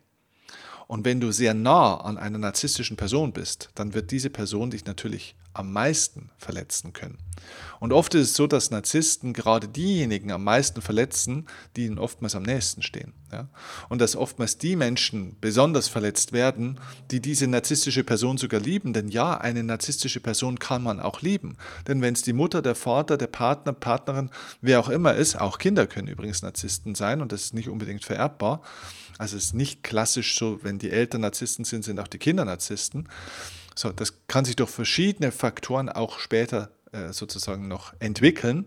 Und 0.86 1.04
wenn 1.04 1.20
du 1.20 1.32
sehr 1.32 1.52
nah 1.52 1.98
an 1.98 2.16
einer 2.16 2.38
narzisstischen 2.38 2.96
Person 2.96 3.34
bist, 3.34 3.68
dann 3.74 3.92
wird 3.92 4.10
diese 4.10 4.30
Person 4.30 4.70
dich 4.70 4.86
natürlich 4.86 5.36
am 5.52 5.72
meisten 5.72 6.30
verletzen 6.38 6.92
können. 6.92 7.18
Und 7.80 7.92
oft 7.92 8.14
ist 8.14 8.30
es 8.30 8.34
so, 8.34 8.46
dass 8.46 8.70
Narzissten 8.70 9.32
gerade 9.32 9.68
diejenigen 9.68 10.32
am 10.32 10.44
meisten 10.44 10.82
verletzen, 10.82 11.46
die 11.76 11.87
ihnen 11.87 11.98
oftmals 11.98 12.34
am 12.34 12.42
nächsten 12.42 12.82
stehen. 12.82 13.12
Ja? 13.32 13.48
Und 13.88 14.00
dass 14.00 14.16
oftmals 14.16 14.58
die 14.58 14.76
Menschen 14.76 15.37
besonders 15.40 15.88
verletzt 15.88 16.32
werden, 16.32 16.80
die 17.11 17.20
diese 17.20 17.46
narzisstische 17.46 18.04
Person 18.04 18.38
sogar 18.38 18.61
lieben. 18.61 18.92
Denn 18.92 19.08
ja, 19.08 19.37
eine 19.37 19.62
narzisstische 19.62 20.20
Person 20.20 20.58
kann 20.58 20.82
man 20.82 21.00
auch 21.00 21.22
lieben. 21.22 21.56
Denn 21.87 22.02
wenn 22.02 22.14
es 22.14 22.22
die 22.22 22.32
Mutter, 22.32 22.62
der 22.62 22.74
Vater, 22.74 23.16
der 23.16 23.28
Partner, 23.28 23.72
Partnerin, 23.72 24.30
wer 24.61 24.80
auch 24.80 24.88
immer 24.88 25.14
ist, 25.14 25.40
auch 25.40 25.58
Kinder 25.58 25.87
können 25.87 26.08
übrigens 26.08 26.42
Narzissten 26.42 26.94
sein 26.94 27.20
und 27.20 27.32
das 27.32 27.44
ist 27.44 27.54
nicht 27.54 27.68
unbedingt 27.68 28.04
vererbbar. 28.04 28.62
Also 29.18 29.37
es 29.37 29.46
ist 29.46 29.54
nicht 29.54 29.82
klassisch 29.82 30.38
so, 30.38 30.61
wenn 30.62 30.78
die 30.78 30.90
Eltern 30.90 31.22
Narzissten 31.22 31.64
sind, 31.64 31.84
sind 31.84 31.98
auch 31.98 32.06
die 32.06 32.18
Kinder 32.18 32.44
Narzissten. 32.44 33.08
So, 33.78 33.92
das 33.92 34.14
kann 34.26 34.44
sich 34.44 34.56
durch 34.56 34.70
verschiedene 34.70 35.30
Faktoren 35.30 35.88
auch 35.88 36.18
später 36.18 36.70
äh, 36.90 37.12
sozusagen 37.12 37.68
noch 37.68 37.94
entwickeln. 38.00 38.66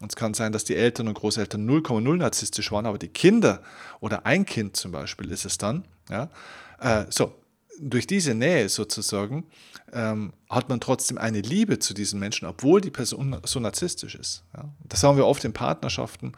Und 0.00 0.12
es 0.12 0.16
kann 0.16 0.32
sein, 0.32 0.50
dass 0.50 0.64
die 0.64 0.76
Eltern 0.76 1.08
und 1.08 1.14
Großeltern 1.14 1.68
0,0 1.68 2.16
narzisstisch 2.16 2.72
waren, 2.72 2.86
aber 2.86 2.96
die 2.96 3.08
Kinder 3.08 3.62
oder 4.00 4.24
ein 4.24 4.46
Kind 4.46 4.74
zum 4.74 4.92
Beispiel 4.92 5.30
ist 5.30 5.44
es 5.44 5.58
dann. 5.58 5.84
Ja? 6.08 6.30
Äh, 6.80 7.04
so, 7.10 7.34
durch 7.78 8.06
diese 8.06 8.34
Nähe 8.34 8.70
sozusagen 8.70 9.44
ähm, 9.92 10.32
hat 10.48 10.70
man 10.70 10.80
trotzdem 10.80 11.18
eine 11.18 11.42
Liebe 11.42 11.78
zu 11.78 11.92
diesen 11.92 12.18
Menschen, 12.18 12.48
obwohl 12.48 12.80
die 12.80 12.90
Person 12.90 13.38
so 13.44 13.60
narzisstisch 13.60 14.14
ist. 14.14 14.42
Ja? 14.56 14.64
Das 14.84 15.02
haben 15.02 15.18
wir 15.18 15.26
oft 15.26 15.44
in 15.44 15.52
Partnerschaften 15.52 16.32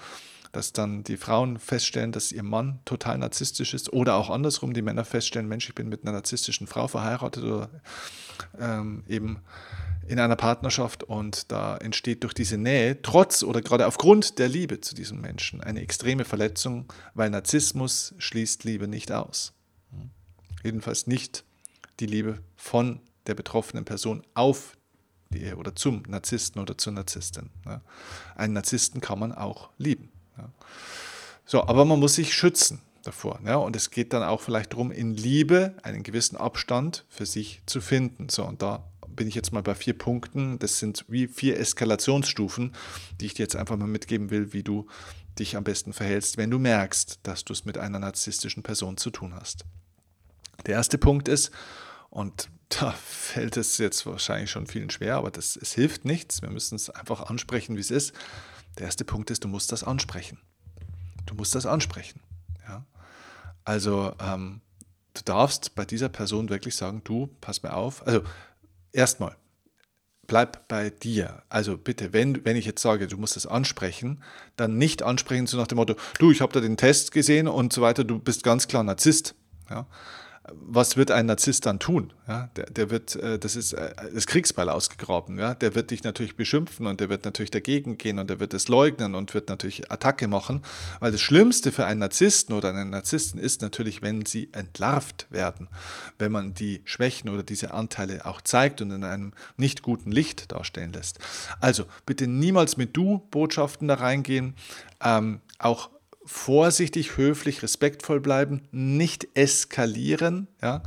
dass 0.53 0.73
dann 0.73 1.05
die 1.05 1.17
Frauen 1.17 1.59
feststellen, 1.59 2.13
dass 2.13 2.33
ihr 2.33 2.43
Mann 2.43 2.81
total 2.85 3.19
narzisstisch 3.19 3.75
ist 3.75 3.93
oder 3.93 4.17
auch 4.17 4.31
andersrum 4.31 4.73
die 4.73 4.83
Männer 4.83 5.05
feststellen, 5.05 5.49
Mensch, 5.49 5.69
ich 5.69 5.75
bin 5.75 5.89
mit 5.89 6.03
einer 6.03 6.13
narzisstischen 6.13 6.67
Frau 6.67 6.89
verheiratet 6.89 7.45
oder 7.45 7.71
ähm, 8.59 9.05
eben 9.09 9.43
in 10.07 10.19
einer 10.19 10.37
Partnerschaft 10.37 11.05
und 11.05 11.53
da 11.53 11.77
entsteht 11.77 12.23
durch 12.25 12.33
diese 12.33 12.57
Nähe, 12.57 13.03
trotz 13.03 13.43
oder 13.43 13.61
gerade 13.61 13.87
aufgrund 13.87 14.39
der 14.39 14.49
Liebe 14.49 14.81
zu 14.81 14.95
diesem 14.95 15.21
Menschen, 15.21 15.61
eine 15.61 15.83
extreme 15.83 16.25
Verletzung, 16.25 16.91
weil 17.15 17.31
Narzissmus 17.31 18.15
schließt 18.19 18.65
Liebe 18.65 18.89
nicht 18.89 19.13
aus. 19.13 19.53
Jedenfalls 20.65 21.07
nicht 21.07 21.45
die 22.01 22.07
Liebe 22.07 22.39
von 22.57 23.01
der 23.27 23.35
betroffenen 23.35 23.85
Person 23.85 24.23
auf 24.35 24.77
die, 25.31 25.53
oder 25.53 25.75
zum 25.75 26.03
Narzissten 26.09 26.61
oder 26.61 26.79
zur 26.79 26.95
Narzisstin. 26.95 27.51
Einen 28.35 28.55
Narzissten 28.55 29.01
kann 29.01 29.19
man 29.19 29.33
auch 29.33 29.71
lieben. 29.77 30.11
Ja. 30.39 30.51
So, 31.45 31.63
aber 31.63 31.85
man 31.85 31.99
muss 31.99 32.15
sich 32.15 32.35
schützen 32.35 32.81
davor. 33.03 33.41
Ja? 33.45 33.57
Und 33.57 33.77
es 33.77 33.91
geht 33.91 34.13
dann 34.13 34.23
auch 34.23 34.41
vielleicht 34.41 34.73
darum, 34.73 34.91
in 34.91 35.15
Liebe 35.15 35.75
einen 35.83 36.03
gewissen 36.03 36.37
Abstand 36.37 37.05
für 37.09 37.27
sich 37.27 37.63
zu 37.67 37.81
finden. 37.81 38.29
So, 38.29 38.45
und 38.45 38.63
da 38.63 38.85
bin 39.09 39.29
ich 39.29 39.35
jetzt 39.35 39.53
mal 39.53 39.63
bei 39.63 39.75
vier 39.75 39.97
Punkten. 39.97 40.59
Das 40.59 40.79
sind 40.79 41.05
wie 41.09 41.27
vier 41.27 41.59
Eskalationsstufen, 41.59 42.75
die 43.21 43.27
ich 43.27 43.35
dir 43.35 43.43
jetzt 43.43 43.57
einfach 43.57 43.77
mal 43.77 43.89
mitgeben 43.89 44.31
will, 44.31 44.53
wie 44.53 44.63
du 44.63 44.87
dich 45.39 45.57
am 45.57 45.65
besten 45.65 45.93
verhältst, 45.93 46.37
wenn 46.37 46.51
du 46.51 46.59
merkst, 46.59 47.21
dass 47.23 47.45
du 47.45 47.53
es 47.53 47.65
mit 47.65 47.79
einer 47.79 47.99
narzisstischen 47.99 48.63
Person 48.63 48.97
zu 48.97 49.11
tun 49.11 49.35
hast. 49.35 49.65
Der 50.67 50.75
erste 50.75 50.99
Punkt 50.99 51.29
ist, 51.29 51.51
und 52.11 52.49
da 52.69 52.93
fällt 52.93 53.57
es 53.57 53.79
jetzt 53.79 54.05
wahrscheinlich 54.07 54.51
schon 54.51 54.67
vielen 54.67 54.91
schwer, 54.91 55.17
aber 55.17 55.31
das, 55.31 55.57
es 55.57 55.73
hilft 55.73 56.05
nichts. 56.05 56.43
Wir 56.43 56.51
müssen 56.51 56.75
es 56.75 56.91
einfach 56.91 57.23
ansprechen, 57.23 57.77
wie 57.77 57.81
es 57.81 57.91
ist. 57.91 58.13
Der 58.77 58.87
erste 58.87 59.05
Punkt 59.05 59.31
ist, 59.31 59.45
du 59.45 59.49
musst 59.49 59.73
das 59.73 59.83
ansprechen. 59.85 60.39
Du 61.27 61.35
musst 61.35 61.55
das 61.55 61.67
ansprechen. 61.67 62.21
Ja? 62.67 62.85
Also 63.65 64.13
ähm, 64.21 64.61
du 65.15 65.23
darfst 65.25 65.75
bei 65.75 65.85
dieser 65.85 66.09
Person 66.09 66.49
wirklich 66.49 66.77
sagen, 66.77 67.03
du, 67.05 67.29
pass 67.41 67.63
mir 67.63 67.75
auf. 67.75 68.07
Also 68.07 68.23
erstmal, 68.93 69.37
bleib 70.27 70.69
bei 70.69 70.91
dir. 70.91 71.43
Also 71.49 71.77
bitte, 71.77 72.13
wenn, 72.13 72.45
wenn 72.45 72.57
ich 72.57 72.67
jetzt 72.67 72.83
sage, 72.83 73.09
du 73.09 73.17
musst 73.17 73.37
das 73.37 73.47
ansprechen, 73.47 74.23
dann 74.57 74.79
nicht 74.79 75.03
ansprechen 75.03 75.47
so 75.47 75.57
nach 75.57 75.67
dem 75.67 75.77
Motto, 75.77 75.97
du, 76.19 76.31
ich 76.31 76.41
habe 76.41 76.53
da 76.53 76.61
den 76.61 76.77
Test 76.77 77.11
gesehen 77.11 77.49
und 77.49 77.73
so 77.73 77.83
weiter, 77.83 78.05
du 78.05 78.19
bist 78.19 78.45
ganz 78.45 78.69
klar 78.69 78.85
Narzisst. 78.85 79.35
Ja? 79.69 79.87
Was 80.55 80.97
wird 80.97 81.11
ein 81.11 81.27
Narzisst 81.27 81.67
dann 81.67 81.79
tun? 81.79 82.13
Ja, 82.27 82.51
der, 82.57 82.67
der 82.67 82.91
wird, 82.91 83.17
äh, 83.17 83.39
das 83.39 83.57
ist 83.57 83.73
äh, 83.73 83.95
das 84.15 84.27
Kriegsbeil 84.27 84.69
ausgegraben. 84.69 85.39
Ja? 85.39 85.55
Der 85.55 85.75
wird 85.75 85.91
dich 85.91 86.05
natürlich 86.05 86.37
beschimpfen 86.37 86.87
und 86.87 87.01
der 87.01 87.09
wird 87.09 87.25
natürlich 87.25 87.51
dagegen 87.51 87.99
gehen 87.99 88.19
und 88.19 88.29
der 88.29 88.41
wird 88.41 88.55
es 88.55 88.69
leugnen 88.69 89.15
und 89.15 89.35
wird 89.35 89.49
natürlich 89.49 89.91
Attacke 89.91 90.29
machen. 90.29 90.63
Weil 91.01 91.13
das 91.13 91.21
Schlimmste 91.21 91.73
für 91.73 91.87
einen 91.87 92.01
Narzissten 92.01 92.55
oder 92.55 92.71
einen 92.71 92.91
Narzissten 92.91 93.41
ist 93.41 93.63
natürlich, 93.63 94.03
wenn 94.03 94.27
sie 94.27 94.51
entlarvt 94.53 95.27
werden. 95.31 95.69
Wenn 96.19 96.33
man 96.33 96.55
die 96.55 96.83
Schwächen 96.85 97.31
oder 97.31 97.43
diese 97.43 97.73
Anteile 97.73 98.27
auch 98.27 98.41
zeigt 98.41 98.81
und 98.81 98.91
in 98.91 99.05
einem 99.05 99.33
nicht 99.57 99.83
guten 99.83 100.13
Licht 100.13 100.53
darstellen 100.53 100.93
lässt. 100.93 101.19
Also 101.61 101.85
bitte 102.07 102.27
niemals 102.27 102.77
mit 102.77 102.97
Du-Botschaften 102.97 103.89
da 103.89 103.95
reingehen. 103.95 104.55
Ähm, 105.03 105.41
auch 105.59 105.91
vorsichtig, 106.29 107.17
höflich, 107.17 107.63
respektvoll 107.63 108.21
bleiben, 108.21 108.61
nicht 108.71 109.29
eskalieren. 109.35 110.47
Ja? 110.61 110.83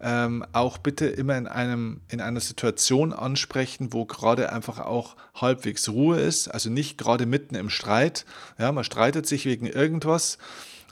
Ähm, 0.00 0.44
auch 0.52 0.78
bitte 0.78 1.06
immer 1.06 1.36
in, 1.36 1.48
einem, 1.48 2.00
in 2.08 2.20
einer 2.20 2.38
Situation 2.38 3.12
ansprechen, 3.12 3.92
wo 3.92 4.04
gerade 4.04 4.52
einfach 4.52 4.78
auch 4.78 5.16
halbwegs 5.34 5.88
Ruhe 5.88 6.20
ist, 6.20 6.48
also 6.48 6.70
nicht 6.70 6.98
gerade 6.98 7.26
mitten 7.26 7.56
im 7.56 7.68
Streit. 7.68 8.24
Ja? 8.58 8.70
Man 8.70 8.84
streitet 8.84 9.26
sich 9.26 9.44
wegen 9.44 9.66
irgendwas 9.66 10.38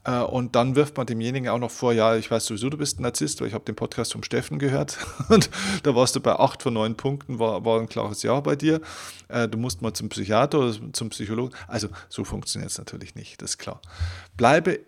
äh, 0.05 0.21
und 0.21 0.55
dann 0.55 0.77
wirft 0.77 0.97
man 0.97 1.07
demjenigen 1.07 1.49
auch 1.49 1.59
noch 1.59 1.71
vor, 1.71 1.93
ja, 1.93 2.17
ich 2.17 2.31
weiß 2.31 2.47
sowieso, 2.47 2.71
du 2.71 2.77
bist 2.77 2.99
ein 2.99 3.03
Narzisst, 3.03 3.41
weil 3.41 3.49
ich 3.49 3.55
habe 3.55 3.65
den 3.65 3.75
Podcast 3.75 4.13
vom 4.13 4.23
Steffen 4.23 4.59
gehört 4.59 4.99
und 5.29 5.51
da 5.83 5.95
warst 5.95 6.15
du 6.17 6.21
bei 6.21 6.39
acht 6.39 6.63
von 6.63 6.75
neun 6.75 6.97
Punkten, 6.97 7.39
war, 7.39 7.65
war 7.65 7.81
ein 7.81 7.89
klares 7.89 8.23
Ja 8.23 8.39
bei 8.41 8.57
dir. 8.57 8.81
Äh, 9.29 9.49
du 9.49 9.59
musst 9.59 9.83
mal 9.83 9.95
zum 9.95 10.09
Psychiater 10.09 10.61
oder 10.61 10.93
zum 10.93 11.11
Psychologen. 11.11 11.55
Also 11.67 11.89
so 12.09 12.25
funktioniert 12.25 12.71
es 12.71 12.79
natürlich 12.79 13.15
nicht, 13.15 13.41
das 13.43 13.53
ist 13.53 13.59
klar. 13.59 13.81
Bleibe 14.37 14.81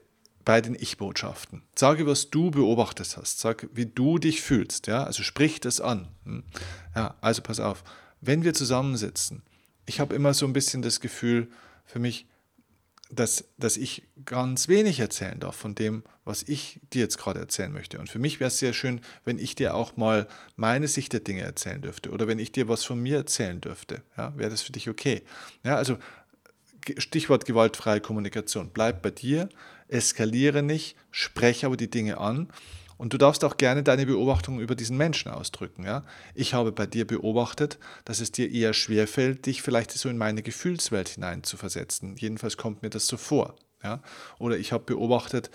bei 0.45 0.61
den 0.61 0.77
Ich-Botschaften. 0.77 1.63
Sage, 1.75 2.07
was 2.07 2.31
du 2.31 2.53
beobachtet 2.53 3.17
hast. 3.17 3.41
Sag, 3.41 3.69
wie 3.73 3.87
du 3.87 4.19
dich 4.19 4.43
fühlst. 4.43 4.87
Ja? 4.87 5.03
Also 5.03 5.25
sprich 5.25 5.61
das 5.61 5.81
an. 5.81 6.09
Hm? 6.25 6.45
Ja, 6.95 7.17
also 7.21 7.43
pass 7.43 7.59
auf. 7.59 7.83
Wenn 8.21 8.45
wir 8.45 8.55
zusammensitzen, 8.55 9.43
ich 9.87 9.99
habe 9.99 10.15
immer 10.15 10.35
so 10.35 10.47
ein 10.47 10.53
bisschen 10.53 10.83
das 10.83 11.01
Gefühl 11.01 11.51
für 11.85 11.99
mich, 11.99 12.27
dass, 13.11 13.45
dass 13.57 13.77
ich 13.77 14.03
ganz 14.25 14.69
wenig 14.69 15.01
erzählen 15.01 15.39
darf 15.39 15.55
von 15.55 15.75
dem, 15.75 16.03
was 16.25 16.43
ich 16.43 16.81
dir 16.93 17.03
jetzt 17.03 17.19
gerade 17.19 17.39
erzählen 17.39 17.73
möchte. 17.73 17.99
Und 17.99 18.11
für 18.11 18.19
mich 18.19 18.41
wäre 18.41 18.49
es 18.49 18.59
sehr 18.59 18.73
schön, 18.73 19.01
wenn 19.25 19.39
ich 19.39 19.55
dir 19.55 19.75
auch 19.75 19.97
mal 19.97 20.27
meine 20.57 20.89
Sicht 20.89 21.13
der 21.13 21.21
Dinge 21.21 21.43
erzählen 21.43 21.81
dürfte 21.81 22.11
oder 22.11 22.27
wenn 22.27 22.39
ich 22.39 22.53
dir 22.53 22.69
was 22.69 22.85
von 22.85 23.01
mir 23.01 23.19
erzählen 23.19 23.61
dürfte. 23.61 24.03
Ja, 24.17 24.37
wäre 24.37 24.51
das 24.51 24.63
für 24.63 24.73
dich 24.73 24.89
okay? 24.89 25.23
Ja, 25.63 25.77
also 25.77 25.99
Stichwort 26.99 27.45
gewaltfreie 27.45 28.01
Kommunikation. 28.01 28.71
Bleib 28.73 29.03
bei 29.03 29.11
dir, 29.11 29.49
eskaliere 29.89 30.63
nicht, 30.63 30.97
spreche 31.11 31.67
aber 31.67 31.77
die 31.77 31.91
Dinge 31.91 32.19
an 32.19 32.49
und 32.99 33.13
du 33.13 33.19
darfst 33.19 33.45
auch 33.45 33.57
gerne 33.57 33.83
deine 33.83 34.07
Beobachtungen 34.07 34.61
über 34.61 34.75
diesen 34.75 34.97
Menschen 34.97 35.31
ausdrücken. 35.31 35.85
Ja? 35.85 36.05
Ich 36.35 36.55
habe 36.55 36.73
bei 36.73 36.87
dir 36.87 37.07
beobachtet, 37.07 37.79
dass 38.05 38.21
es 38.21 38.33
dir 38.33 38.51
eher 38.51 38.73
schwerfällt, 38.73 39.47
dich 39.47 39.63
vielleicht 39.63 39.93
so 39.93 40.09
in 40.09 40.19
meine 40.19 40.43
Gefühlswelt 40.43 41.09
hinein 41.09 41.43
zu 41.43 41.57
versetzen. 41.57 42.17
Jedenfalls 42.17 42.57
kommt 42.57 42.83
mir 42.83 42.91
das 42.91 43.07
so 43.07 43.17
vor. 43.17 43.57
Ja? 43.83 44.03
Oder 44.39 44.59
ich 44.59 44.73
habe 44.73 44.85
beobachtet, 44.85 45.51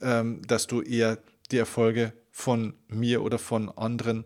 ähm, 0.00 0.42
dass 0.46 0.66
du 0.66 0.82
eher 0.82 1.18
die 1.50 1.58
Erfolge 1.58 2.12
von 2.30 2.74
mir 2.88 3.22
oder 3.22 3.38
von 3.38 3.68
anderen 3.70 4.24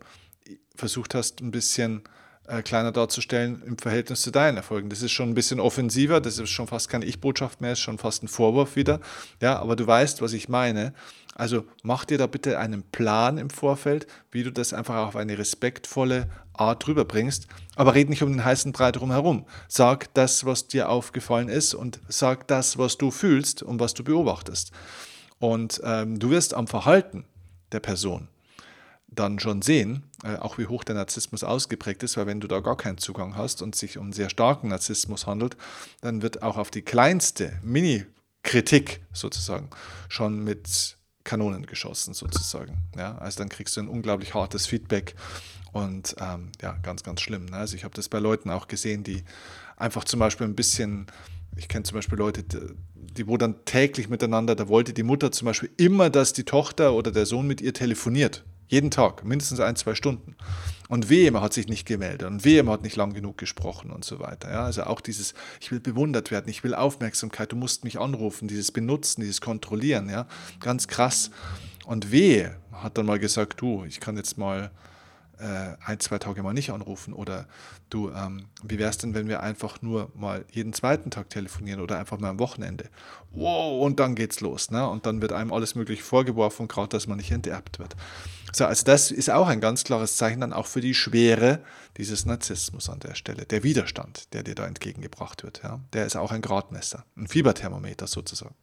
versucht 0.75 1.14
hast, 1.14 1.40
ein 1.40 1.51
bisschen 1.51 2.03
äh, 2.49 2.63
kleiner 2.63 2.93
darzustellen 2.93 3.63
im 3.67 3.79
Verhältnis 3.79 4.23
zu 4.23 4.31
deinen 4.31 4.57
Erfolgen. 4.57 4.89
Das 4.89 5.03
ist 5.03 5.13
schon 5.13 5.31
ein 5.31 5.35
bisschen 5.35 5.61
offensiver, 5.61 6.21
das 6.21 6.39
ist 6.39 6.51
schon 6.51 6.67
fast 6.67 6.89
keine 6.89 7.05
Ich-Botschaft 7.05 7.61
mehr, 7.61 7.73
ist 7.73 7.81
schon 7.81 7.99
fast 7.99 8.23
ein 8.23 8.29
Vorwurf 8.29 8.77
wieder. 8.77 9.01
Ja, 9.41 9.59
aber 9.59 9.77
du 9.77 9.87
weißt, 9.87 10.23
was 10.23 10.33
ich 10.33 10.49
meine. 10.49 10.93
Also 11.35 11.65
mach 11.83 12.07
dir 12.07 12.17
da 12.17 12.27
bitte 12.27 12.59
einen 12.59 12.83
Plan 12.83 13.37
im 13.37 13.51
Vorfeld, 13.51 14.07
wie 14.31 14.43
du 14.43 14.51
das 14.51 14.73
einfach 14.73 15.07
auf 15.07 15.17
eine 15.17 15.37
respektvolle 15.37 16.31
Art 16.55 16.89
rüberbringst. 16.89 17.47
Aber 17.75 17.95
red 17.95 18.09
nicht 18.09 18.23
um 18.23 18.33
den 18.33 18.45
heißen 18.45 18.73
Brei 18.73 18.91
drumherum. 18.91 19.45
Sag 19.69 20.13
das, 20.15 20.47
was 20.47 20.67
dir 20.67 20.89
aufgefallen 20.89 21.49
ist 21.49 21.75
und 21.75 22.01
sag 22.09 22.49
das, 22.49 22.79
was 22.79 22.97
du 22.97 23.11
fühlst 23.11 23.63
und 23.63 23.81
was 23.81 23.93
du 23.93 24.03
beobachtest. 24.03 24.73
Und 25.39 25.83
ähm, 25.85 26.19
du 26.19 26.31
wirst 26.31 26.55
am 26.55 26.67
Verhalten 26.67 27.27
der 27.73 27.81
Person 27.81 28.29
dann 29.19 29.39
schon 29.39 29.63
sehen, 29.63 30.05
äh, 30.25 30.37
auch 30.37 30.59
wie 30.59 30.67
hoch 30.67 30.85
der 30.85 30.95
Narzissmus 30.95 31.45
ausgeprägt 31.45 32.03
ist, 32.03 32.17
weil 32.17 32.27
wenn 32.27 32.41
du 32.41 32.47
da 32.47 32.61
gar 32.61 32.77
keinen 32.77 32.99
Zugang 32.99 33.37
hast 33.37 33.63
und 33.63 33.75
sich 33.75 33.99
um 33.99 34.13
sehr 34.13 34.31
starken 34.31 34.69
Narzissmus 34.69 35.27
handelt, 35.27 35.57
dann 36.01 36.23
wird 36.23 36.43
auch 36.43 36.57
auf 36.57 36.71
die 36.71 36.83
kleinste 36.83 37.59
Mini-Kritik 37.63 39.01
sozusagen 39.13 39.71
schon 40.09 40.45
mit 40.45 40.97
Kanonen 41.25 41.67
geschossen 41.67 42.15
sozusagen. 42.15 42.79
Ja, 42.97 43.19
also 43.19 43.39
dann 43.39 43.49
kriegst 43.49 43.77
du 43.77 43.81
ein 43.81 43.89
unglaublich 43.89 44.35
hartes 44.35 44.67
Feedback 44.67 45.15
und 45.73 46.17
ähm, 46.21 46.53
ja, 46.63 46.79
ganz, 46.83 47.03
ganz 47.03 47.21
schlimm. 47.21 47.47
Ne? 47.47 47.57
Also 47.57 47.77
ich 47.77 47.85
habe 47.85 47.95
das 47.95 48.09
bei 48.09 48.19
Leuten 48.19 48.49
auch 48.49 48.69
gesehen, 48.69 49.03
die 49.03 49.25
einfach 49.77 50.05
zum 50.05 50.21
Beispiel 50.21 50.47
ein 50.47 50.55
bisschen, 50.55 51.07
ich 51.57 51.69
kenne 51.69 51.83
zum 51.83 51.97
Beispiel 51.97 52.17
Leute, 52.19 52.45
die 52.45 53.27
wo 53.27 53.37
dann 53.37 53.65
täglich 53.65 54.09
miteinander, 54.09 54.55
da 54.55 54.69
wollte 54.69 54.93
die 54.93 55.03
Mutter 55.03 55.33
zum 55.33 55.47
Beispiel 55.47 55.71
immer, 55.77 56.11
dass 56.11 56.33
die 56.33 56.45
Tochter 56.45 56.95
oder 56.95 57.11
der 57.11 57.27
Sohn 57.27 57.47
mit 57.47 57.61
ihr 57.61 57.75
telefoniert. 57.75 58.45
Jeden 58.69 58.91
Tag, 58.91 59.25
mindestens 59.25 59.61
ein, 59.61 59.77
zwei 59.77 59.95
Stunden. 59.95 60.37
Und 60.89 61.09
wehe, 61.09 61.31
man 61.31 61.43
hat 61.43 61.53
sich 61.53 61.67
nicht 61.69 61.87
gemeldet 61.87 62.29
und 62.29 62.45
wehe, 62.45 62.63
man 62.63 62.75
hat 62.75 62.83
nicht 62.83 62.97
lang 62.97 63.13
genug 63.13 63.39
gesprochen 63.39 63.91
und 63.91 64.05
so 64.05 64.21
weiter. 64.21 64.51
Ja, 64.53 64.65
also 64.65 64.85
auch 64.85 65.01
dieses, 65.01 65.35
ich 65.61 65.73
will 65.73 65.81
bewundert 65.81 66.31
werden, 66.31 66.49
ich 66.49 66.63
will 66.63 66.75
Aufmerksamkeit, 66.75 67.51
du 67.51 67.57
musst 67.57 67.83
mich 67.83 67.99
anrufen, 67.99 68.47
dieses 68.47 68.71
Benutzen, 68.71 69.21
dieses 69.21 69.41
Kontrollieren, 69.41 70.09
ja, 70.09 70.27
ganz 70.61 70.87
krass. 70.87 71.31
Und 71.87 72.13
wehe, 72.13 72.57
hat 72.73 72.99
dann 72.99 73.07
mal 73.07 73.19
gesagt, 73.19 73.61
du, 73.61 73.85
ich 73.85 74.01
kann 74.01 74.17
jetzt 74.17 74.39
mal 74.39 74.71
äh, 75.39 75.77
ein, 75.85 76.01
zwei 76.01 76.19
Tage 76.19 76.43
mal 76.43 76.53
nicht 76.53 76.71
anrufen 76.71 77.13
oder 77.13 77.47
du, 77.91 78.11
ähm, 78.11 78.47
wie 78.63 78.79
wäre 78.79 78.91
es 78.91 78.99
denn, 78.99 79.15
wenn 79.15 79.29
wir 79.29 79.43
einfach 79.43 79.83
nur 79.83 80.11
mal 80.15 80.45
jeden 80.51 80.73
zweiten 80.73 81.11
Tag 81.11 81.31
telefonieren 81.31 81.81
oder 81.81 81.99
einfach 81.99 82.19
mal 82.19 82.31
am 82.31 82.39
Wochenende? 82.39 82.89
Wow, 83.33 83.85
und 83.85 84.01
dann 84.01 84.15
geht's 84.15 84.41
los. 84.41 84.71
Ne? 84.71 84.89
Und 84.89 85.07
dann 85.07 85.21
wird 85.21 85.33
einem 85.33 85.53
alles 85.53 85.75
Mögliche 85.75 86.03
vorgeworfen, 86.03 86.69
gerade 86.69 86.89
dass 86.89 87.07
man 87.07 87.19
nicht 87.19 87.31
enterbt 87.31 87.79
wird. 87.79 87.97
So, 88.57 88.64
also 88.64 88.85
das 88.87 89.11
ist 89.11 89.29
auch 89.29 89.49
ein 89.49 89.61
ganz 89.61 89.85
klares 89.85 90.16
Zeichen 90.16 90.40
dann 90.40 90.55
auch 90.55 90.64
für 90.64 90.81
die 90.81 90.95
Schwere 90.95 91.62
dieses 91.99 92.25
Narzissmus 92.25 92.88
an 92.88 93.01
der 93.01 93.14
Stelle. 93.14 93.45
Der 93.45 93.62
Widerstand, 93.62 94.33
der 94.33 94.45
dir 94.45 94.55
da 94.55 94.66
entgegengebracht 94.66 95.42
wird, 95.42 95.61
ja? 95.62 95.81
der 95.92 96.07
ist 96.07 96.16
auch 96.16 96.33
ein 96.33 96.40
Gradmesser, 96.40 97.05
ein 97.19 97.27
Fieberthermometer 97.27 98.07
sozusagen. 98.07 98.55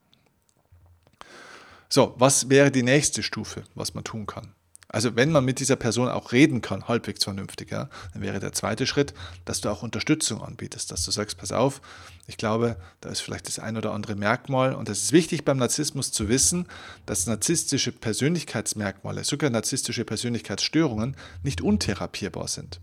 So, 1.89 2.15
was 2.17 2.49
wäre 2.49 2.71
die 2.71 2.81
nächste 2.81 3.21
Stufe, 3.21 3.65
was 3.75 3.93
man 3.93 4.03
tun 4.03 4.25
kann? 4.25 4.55
Also 4.93 5.15
wenn 5.15 5.31
man 5.31 5.43
mit 5.43 5.59
dieser 5.59 5.75
Person 5.75 6.07
auch 6.07 6.33
reden 6.33 6.61
kann, 6.61 6.87
halbwegs 6.87 7.23
vernünftig, 7.23 7.71
ja, 7.71 7.89
dann 8.13 8.21
wäre 8.21 8.39
der 8.39 8.53
zweite 8.53 8.85
Schritt, 8.85 9.15
dass 9.43 9.59
du 9.59 9.69
auch 9.69 9.81
Unterstützung 9.81 10.43
anbietest, 10.43 10.91
dass 10.91 11.03
du 11.03 11.09
sagst, 11.09 11.35
pass 11.39 11.51
auf, 11.51 11.81
ich 12.27 12.37
glaube, 12.37 12.77
da 13.01 13.09
ist 13.09 13.21
vielleicht 13.21 13.47
das 13.47 13.57
ein 13.57 13.75
oder 13.75 13.91
andere 13.91 14.15
Merkmal 14.15 14.75
und 14.75 14.89
es 14.89 15.01
ist 15.01 15.11
wichtig 15.11 15.45
beim 15.45 15.57
Narzissmus 15.57 16.11
zu 16.11 16.29
wissen, 16.29 16.67
dass 17.07 17.25
narzisstische 17.25 17.91
Persönlichkeitsmerkmale, 17.91 19.23
sogar 19.23 19.49
narzisstische 19.49 20.05
Persönlichkeitsstörungen 20.05 21.17
nicht 21.41 21.61
untherapierbar 21.61 22.47
sind, 22.47 22.79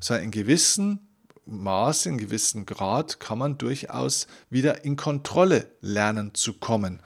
sondern 0.00 0.24
in 0.24 0.30
gewissen 0.30 1.10
Maß, 1.44 2.06
in 2.06 2.16
gewissen 2.16 2.64
Grad 2.64 3.20
kann 3.20 3.36
man 3.36 3.58
durchaus 3.58 4.28
wieder 4.48 4.86
in 4.86 4.96
Kontrolle 4.96 5.70
lernen 5.82 6.34
zu 6.34 6.54
kommen. 6.54 7.02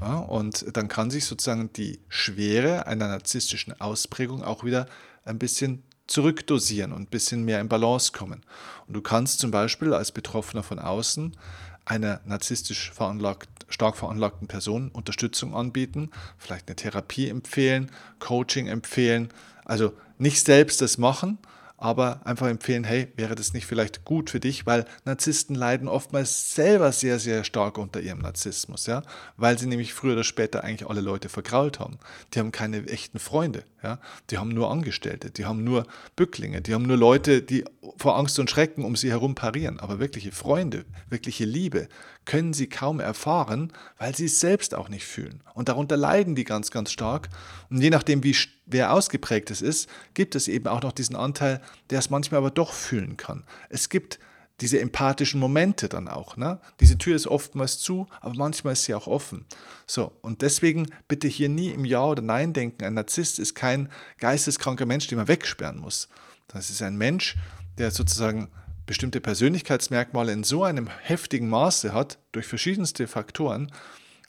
Ja, 0.00 0.18
und 0.18 0.76
dann 0.76 0.88
kann 0.88 1.10
sich 1.10 1.24
sozusagen 1.24 1.72
die 1.72 2.00
Schwere 2.08 2.86
einer 2.86 3.08
narzisstischen 3.08 3.80
Ausprägung 3.80 4.42
auch 4.42 4.64
wieder 4.64 4.86
ein 5.24 5.38
bisschen 5.38 5.82
zurückdosieren 6.06 6.92
und 6.92 7.02
ein 7.02 7.06
bisschen 7.06 7.44
mehr 7.44 7.60
in 7.60 7.68
Balance 7.68 8.12
kommen. 8.12 8.42
Und 8.86 8.94
du 8.94 9.02
kannst 9.02 9.40
zum 9.40 9.50
Beispiel 9.50 9.92
als 9.92 10.12
Betroffener 10.12 10.62
von 10.62 10.78
außen 10.78 11.36
einer 11.84 12.20
narzisstisch 12.24 12.90
veranlagt, 12.92 13.48
stark 13.68 13.96
veranlagten 13.96 14.46
Person 14.46 14.90
Unterstützung 14.90 15.54
anbieten, 15.54 16.10
vielleicht 16.36 16.68
eine 16.68 16.76
Therapie 16.76 17.28
empfehlen, 17.28 17.90
Coaching 18.18 18.66
empfehlen. 18.66 19.28
Also 19.64 19.92
nicht 20.18 20.44
selbst 20.44 20.80
das 20.80 20.98
machen, 20.98 21.38
aber 21.78 22.26
einfach 22.26 22.48
empfehlen, 22.48 22.82
hey, 22.82 23.06
wäre 23.16 23.36
das 23.36 23.52
nicht 23.54 23.64
vielleicht 23.64 24.04
gut 24.04 24.30
für 24.30 24.40
dich, 24.40 24.66
weil 24.66 24.84
Narzissten 25.04 25.54
leiden 25.54 25.86
oftmals 25.86 26.54
selber 26.54 26.90
sehr, 26.90 27.20
sehr 27.20 27.44
stark 27.44 27.78
unter 27.78 28.00
ihrem 28.00 28.18
Narzissmus, 28.18 28.86
ja, 28.86 29.02
weil 29.36 29.58
sie 29.58 29.66
nämlich 29.66 29.94
früher 29.94 30.14
oder 30.14 30.24
später 30.24 30.64
eigentlich 30.64 30.90
alle 30.90 31.00
Leute 31.00 31.28
vergrault 31.28 31.78
haben. 31.78 31.98
Die 32.34 32.40
haben 32.40 32.50
keine 32.50 32.84
echten 32.88 33.20
Freunde, 33.20 33.62
ja, 33.82 34.00
die 34.30 34.38
haben 34.38 34.48
nur 34.48 34.70
Angestellte, 34.72 35.30
die 35.30 35.44
haben 35.44 35.62
nur 35.62 35.86
Bücklinge, 36.16 36.60
die 36.62 36.74
haben 36.74 36.82
nur 36.82 36.96
Leute, 36.96 37.42
die 37.42 37.64
vor 37.96 38.18
Angst 38.18 38.40
und 38.40 38.50
Schrecken 38.50 38.84
um 38.84 38.96
sie 38.96 39.10
herum 39.10 39.36
parieren, 39.36 39.78
aber 39.78 40.00
wirkliche 40.00 40.32
Freunde, 40.32 40.84
wirkliche 41.08 41.44
Liebe 41.44 41.88
können 42.28 42.52
sie 42.52 42.68
kaum 42.68 43.00
erfahren, 43.00 43.72
weil 43.96 44.14
sie 44.14 44.26
es 44.26 44.38
selbst 44.38 44.74
auch 44.74 44.90
nicht 44.90 45.06
fühlen. 45.06 45.42
Und 45.54 45.70
darunter 45.70 45.96
leiden 45.96 46.34
die 46.34 46.44
ganz, 46.44 46.70
ganz 46.70 46.92
stark. 46.92 47.30
Und 47.70 47.80
je 47.80 47.88
nachdem, 47.88 48.22
wie 48.22 48.36
wer 48.66 48.92
ausgeprägt 48.92 49.50
es 49.50 49.62
ist, 49.62 49.88
gibt 50.12 50.34
es 50.34 50.46
eben 50.46 50.66
auch 50.66 50.82
noch 50.82 50.92
diesen 50.92 51.16
Anteil, 51.16 51.62
der 51.88 52.00
es 52.00 52.10
manchmal 52.10 52.38
aber 52.38 52.50
doch 52.50 52.74
fühlen 52.74 53.16
kann. 53.16 53.44
Es 53.70 53.88
gibt 53.88 54.18
diese 54.60 54.78
empathischen 54.78 55.40
Momente 55.40 55.88
dann 55.88 56.06
auch. 56.06 56.36
Ne? 56.36 56.60
Diese 56.80 56.98
Tür 56.98 57.16
ist 57.16 57.26
oftmals 57.26 57.78
zu, 57.78 58.06
aber 58.20 58.34
manchmal 58.34 58.74
ist 58.74 58.84
sie 58.84 58.94
auch 58.94 59.06
offen. 59.06 59.46
So, 59.86 60.12
und 60.20 60.42
deswegen 60.42 60.88
bitte 61.08 61.28
hier 61.28 61.48
nie 61.48 61.70
im 61.70 61.86
Ja 61.86 62.04
oder 62.04 62.20
Nein 62.20 62.52
denken. 62.52 62.84
Ein 62.84 62.92
Narzisst 62.92 63.38
ist 63.38 63.54
kein 63.54 63.88
geisteskranker 64.18 64.84
Mensch, 64.84 65.06
den 65.06 65.16
man 65.16 65.28
wegsperren 65.28 65.78
muss. 65.78 66.10
Das 66.46 66.68
ist 66.68 66.82
ein 66.82 66.98
Mensch, 66.98 67.36
der 67.78 67.90
sozusagen 67.90 68.50
bestimmte 68.88 69.20
Persönlichkeitsmerkmale 69.20 70.32
in 70.32 70.42
so 70.42 70.64
einem 70.64 70.88
heftigen 70.88 71.48
Maße 71.48 71.92
hat, 71.92 72.18
durch 72.32 72.46
verschiedenste 72.46 73.06
Faktoren, 73.06 73.70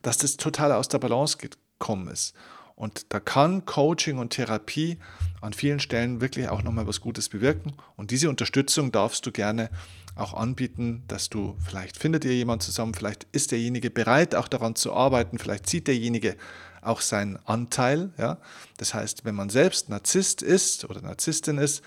dass 0.02 0.18
das 0.20 0.38
total 0.38 0.74
aus 0.74 0.90
der 0.90 1.00
Balance 1.00 1.38
gekommen 1.38 2.10
ist. 2.10 2.36
Und 2.76 3.08
da 3.10 3.20
kann 3.20 3.66
Coaching 3.66 4.20
und 4.20 4.32
Therapie 4.32 5.00
an 5.42 5.54
vielen 5.54 5.80
Stellen 5.80 6.22
wirklich 6.22 6.50
auch 6.50 6.62
nochmal 6.62 6.88
was 6.88 7.02
Gutes 7.02 7.30
bewirken. 7.30 7.74
Und 7.96 8.12
diese 8.12 8.30
Unterstützung 8.30 8.92
darfst 8.92 9.26
du 9.26 9.32
gerne 9.32 9.70
auch 10.16 10.34
anbieten, 10.34 11.04
dass 11.08 11.30
du 11.30 11.58
vielleicht 11.66 11.98
findet 11.98 12.26
ihr 12.26 12.34
jemand 12.34 12.62
zusammen, 12.62 12.94
vielleicht 12.94 13.28
ist 13.32 13.52
derjenige 13.52 13.90
bereit, 13.90 14.36
auch 14.36 14.48
daran 14.48 14.76
zu 14.76 14.94
arbeiten, 14.94 15.40
vielleicht 15.40 15.70
sieht 15.70 15.88
derjenige 15.88 16.36
auch 16.82 17.02
seinen 17.02 17.38
Anteil. 17.46 18.12
Ja? 18.18 18.40
Das 18.78 18.94
heißt, 18.94 19.24
wenn 19.24 19.36
man 19.36 19.50
selbst 19.50 19.90
Narzisst 19.90 20.42
ist 20.42 20.90
oder 20.90 21.02
Narzisstin 21.02 21.58
ist, 21.58 21.82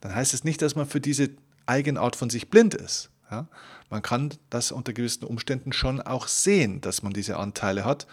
dann 0.00 0.14
heißt 0.14 0.34
es 0.34 0.44
nicht, 0.44 0.60
dass 0.62 0.74
man 0.74 0.86
für 0.86 1.00
diese 1.00 1.30
Eigenart 1.66 2.16
von 2.16 2.30
sich 2.30 2.48
blind 2.48 2.74
ist. 2.74 3.10
Ja? 3.30 3.48
Man 3.90 4.02
kann 4.02 4.30
das 4.50 4.72
unter 4.72 4.92
gewissen 4.92 5.24
Umständen 5.24 5.72
schon 5.72 6.00
auch 6.00 6.28
sehen, 6.28 6.80
dass 6.80 7.02
man 7.02 7.12
diese 7.12 7.36
Anteile 7.36 7.84
hat 7.84 8.06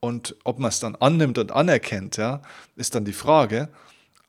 und 0.00 0.36
ob 0.44 0.58
man 0.58 0.70
es 0.70 0.80
dann 0.80 0.96
annimmt 0.96 1.38
und 1.38 1.52
anerkennt, 1.52 2.16
ja, 2.16 2.40
ist 2.76 2.94
dann 2.94 3.04
die 3.04 3.12
Frage. 3.12 3.68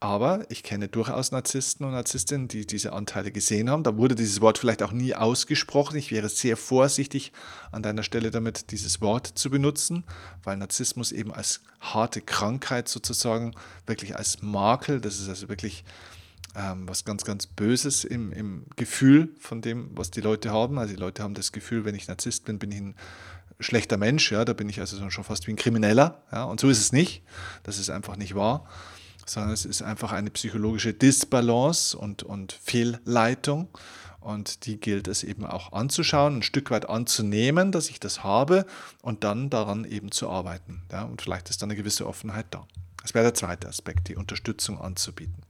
Aber 0.01 0.49
ich 0.49 0.63
kenne 0.63 0.88
durchaus 0.88 1.31
Narzissten 1.31 1.86
und 1.86 1.91
Narzisstinnen, 1.91 2.47
die 2.47 2.65
diese 2.65 2.91
Anteile 2.91 3.31
gesehen 3.31 3.69
haben. 3.69 3.84
Da 3.84 3.97
wurde 3.97 4.15
dieses 4.15 4.41
Wort 4.41 4.57
vielleicht 4.57 4.81
auch 4.81 4.91
nie 4.91 5.13
ausgesprochen. 5.13 5.95
Ich 5.95 6.12
wäre 6.12 6.27
sehr 6.27 6.57
vorsichtig 6.57 7.31
an 7.71 7.84
deiner 7.84 8.01
Stelle 8.01 8.31
damit, 8.31 8.71
dieses 8.71 8.99
Wort 8.99 9.27
zu 9.27 9.51
benutzen, 9.51 10.03
weil 10.43 10.57
Narzissmus 10.57 11.12
eben 11.12 11.31
als 11.31 11.62
harte 11.79 12.21
Krankheit 12.21 12.89
sozusagen, 12.89 13.53
wirklich 13.86 14.15
als 14.15 14.41
Makel, 14.41 15.01
das 15.01 15.19
ist 15.19 15.29
also 15.29 15.49
wirklich 15.49 15.84
ähm, 16.56 16.88
was 16.88 17.06
ganz, 17.06 17.24
ganz 17.24 17.48
Böses 17.48 18.04
im, 18.04 18.32
im 18.32 18.66
Gefühl 18.76 19.34
von 19.40 19.62
dem, 19.62 19.92
was 19.96 20.12
die 20.12 20.22
Leute 20.22 20.52
haben. 20.52 20.78
Also 20.78 20.94
die 20.94 21.00
Leute 21.00 21.24
haben 21.24 21.34
das 21.34 21.52
Gefühl, 21.52 21.86
wenn 21.86 21.96
ich 21.96 22.08
Narzisst 22.08 22.46
bin, 22.46 22.60
bin 22.60 22.72
ich 22.72 22.80
ein 22.80 22.96
schlechter 23.60 23.98
Mensch, 23.98 24.32
ja, 24.32 24.46
da 24.46 24.54
bin 24.54 24.70
ich 24.70 24.80
also 24.80 25.10
schon 25.10 25.24
fast 25.24 25.48
wie 25.48 25.52
ein 25.52 25.56
Krimineller, 25.56 26.24
ja, 26.32 26.44
und 26.44 26.60
so 26.60 26.70
ist 26.70 26.80
es 26.80 26.92
nicht, 26.92 27.24
das 27.64 27.78
ist 27.78 27.90
einfach 27.90 28.16
nicht 28.16 28.36
wahr, 28.36 28.68
sondern 29.26 29.52
es 29.52 29.66
ist 29.66 29.82
einfach 29.82 30.12
eine 30.12 30.32
psychologische 30.32 30.94
Disbalance 30.94 31.98
und, 31.98 32.24
und 32.24 32.54
Fehlleitung 32.54 33.70
und 34.20 34.66
die 34.66 34.80
gilt 34.80 35.08
es 35.08 35.24
eben 35.24 35.46
auch 35.46 35.74
anzuschauen, 35.74 36.38
ein 36.38 36.44
Stück 36.44 36.72
weit 36.72 36.90
anzunehmen, 36.90 37.72
dass 37.72 37.90
ich 37.90 38.00
das 38.00 38.24
habe 38.24 38.66
und 39.02 39.24
dann 39.24 39.50
daran 39.50 39.86
eben 39.86 40.12
zu 40.12 40.30
arbeiten, 40.30 40.84
ja, 40.92 41.04
und 41.04 41.22
vielleicht 41.22 41.50
ist 41.50 41.62
dann 41.62 41.70
eine 41.70 41.78
gewisse 41.78 42.08
Offenheit 42.08 42.48
da. 42.52 42.68
Das 43.02 43.14
wäre 43.14 43.26
der 43.26 43.34
zweite 43.34 43.68
Aspekt, 43.68 44.10
die 44.10 44.16
Unterstützung 44.16 44.80
anzubieten. 44.80 45.44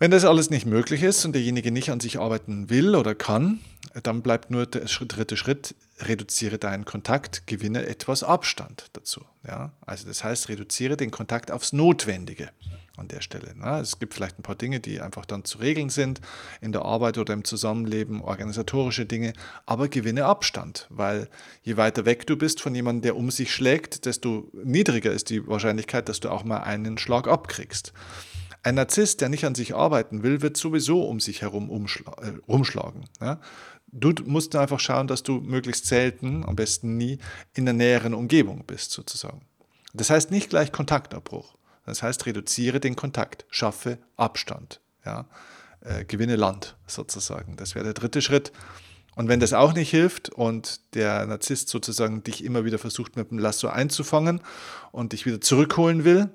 Wenn 0.00 0.12
das 0.12 0.24
alles 0.24 0.48
nicht 0.48 0.64
möglich 0.64 1.02
ist 1.02 1.24
und 1.24 1.32
derjenige 1.32 1.72
nicht 1.72 1.90
an 1.90 1.98
sich 1.98 2.20
arbeiten 2.20 2.70
will 2.70 2.94
oder 2.94 3.16
kann, 3.16 3.58
dann 4.04 4.22
bleibt 4.22 4.48
nur 4.48 4.64
der 4.64 4.84
dritte 4.84 5.36
Schritt, 5.36 5.74
reduziere 5.98 6.58
deinen 6.58 6.84
Kontakt, 6.84 7.48
gewinne 7.48 7.84
etwas 7.84 8.22
Abstand 8.22 8.90
dazu. 8.92 9.24
Ja? 9.44 9.72
Also 9.80 10.06
das 10.06 10.22
heißt, 10.22 10.50
reduziere 10.50 10.96
den 10.96 11.10
Kontakt 11.10 11.50
aufs 11.50 11.72
Notwendige 11.72 12.50
an 12.96 13.08
der 13.08 13.22
Stelle. 13.22 13.56
Ne? 13.56 13.80
Es 13.80 13.98
gibt 13.98 14.14
vielleicht 14.14 14.38
ein 14.38 14.44
paar 14.44 14.54
Dinge, 14.54 14.78
die 14.78 15.00
einfach 15.00 15.24
dann 15.24 15.44
zu 15.44 15.58
regeln 15.58 15.90
sind 15.90 16.20
in 16.60 16.70
der 16.70 16.82
Arbeit 16.82 17.18
oder 17.18 17.34
im 17.34 17.42
Zusammenleben, 17.42 18.22
organisatorische 18.22 19.04
Dinge, 19.04 19.32
aber 19.66 19.88
gewinne 19.88 20.26
Abstand, 20.26 20.86
weil 20.90 21.28
je 21.62 21.76
weiter 21.76 22.04
weg 22.04 22.24
du 22.26 22.36
bist 22.36 22.60
von 22.60 22.72
jemandem, 22.72 23.02
der 23.02 23.16
um 23.16 23.32
sich 23.32 23.52
schlägt, 23.52 24.04
desto 24.04 24.48
niedriger 24.52 25.10
ist 25.10 25.30
die 25.30 25.44
Wahrscheinlichkeit, 25.46 26.08
dass 26.08 26.20
du 26.20 26.28
auch 26.28 26.44
mal 26.44 26.58
einen 26.58 26.98
Schlag 26.98 27.26
abkriegst. 27.26 27.92
Ein 28.62 28.74
Narzisst, 28.74 29.20
der 29.20 29.28
nicht 29.28 29.44
an 29.44 29.54
sich 29.54 29.74
arbeiten 29.74 30.22
will, 30.22 30.42
wird 30.42 30.56
sowieso 30.56 31.02
um 31.02 31.20
sich 31.20 31.42
herum 31.42 31.70
äh, 31.70 32.32
rumschlagen. 32.48 33.04
Ja? 33.20 33.40
Du 33.90 34.12
musst 34.24 34.54
einfach 34.56 34.80
schauen, 34.80 35.06
dass 35.06 35.22
du 35.22 35.40
möglichst 35.40 35.86
selten, 35.86 36.44
am 36.44 36.56
besten 36.56 36.96
nie, 36.96 37.18
in 37.54 37.64
der 37.64 37.74
näheren 37.74 38.14
Umgebung 38.14 38.64
bist, 38.66 38.90
sozusagen. 38.90 39.42
Das 39.94 40.10
heißt 40.10 40.30
nicht 40.30 40.50
gleich 40.50 40.72
Kontaktabbruch. 40.72 41.56
Das 41.86 42.02
heißt, 42.02 42.26
reduziere 42.26 42.80
den 42.80 42.96
Kontakt, 42.96 43.46
schaffe 43.48 43.98
Abstand, 44.16 44.80
ja? 45.06 45.26
Äh, 45.80 46.04
gewinne 46.04 46.36
Land, 46.36 46.76
sozusagen. 46.86 47.56
Das 47.56 47.74
wäre 47.74 47.84
der 47.84 47.94
dritte 47.94 48.20
Schritt. 48.20 48.52
Und 49.14 49.28
wenn 49.28 49.40
das 49.40 49.52
auch 49.52 49.72
nicht 49.72 49.90
hilft 49.90 50.28
und 50.28 50.94
der 50.94 51.24
Narzisst 51.26 51.68
sozusagen 51.68 52.22
dich 52.22 52.44
immer 52.44 52.64
wieder 52.64 52.78
versucht 52.78 53.16
mit 53.16 53.30
dem 53.30 53.38
Lasso 53.38 53.68
einzufangen 53.68 54.40
und 54.92 55.12
dich 55.12 55.24
wieder 55.24 55.40
zurückholen 55.40 56.04
will, 56.04 56.30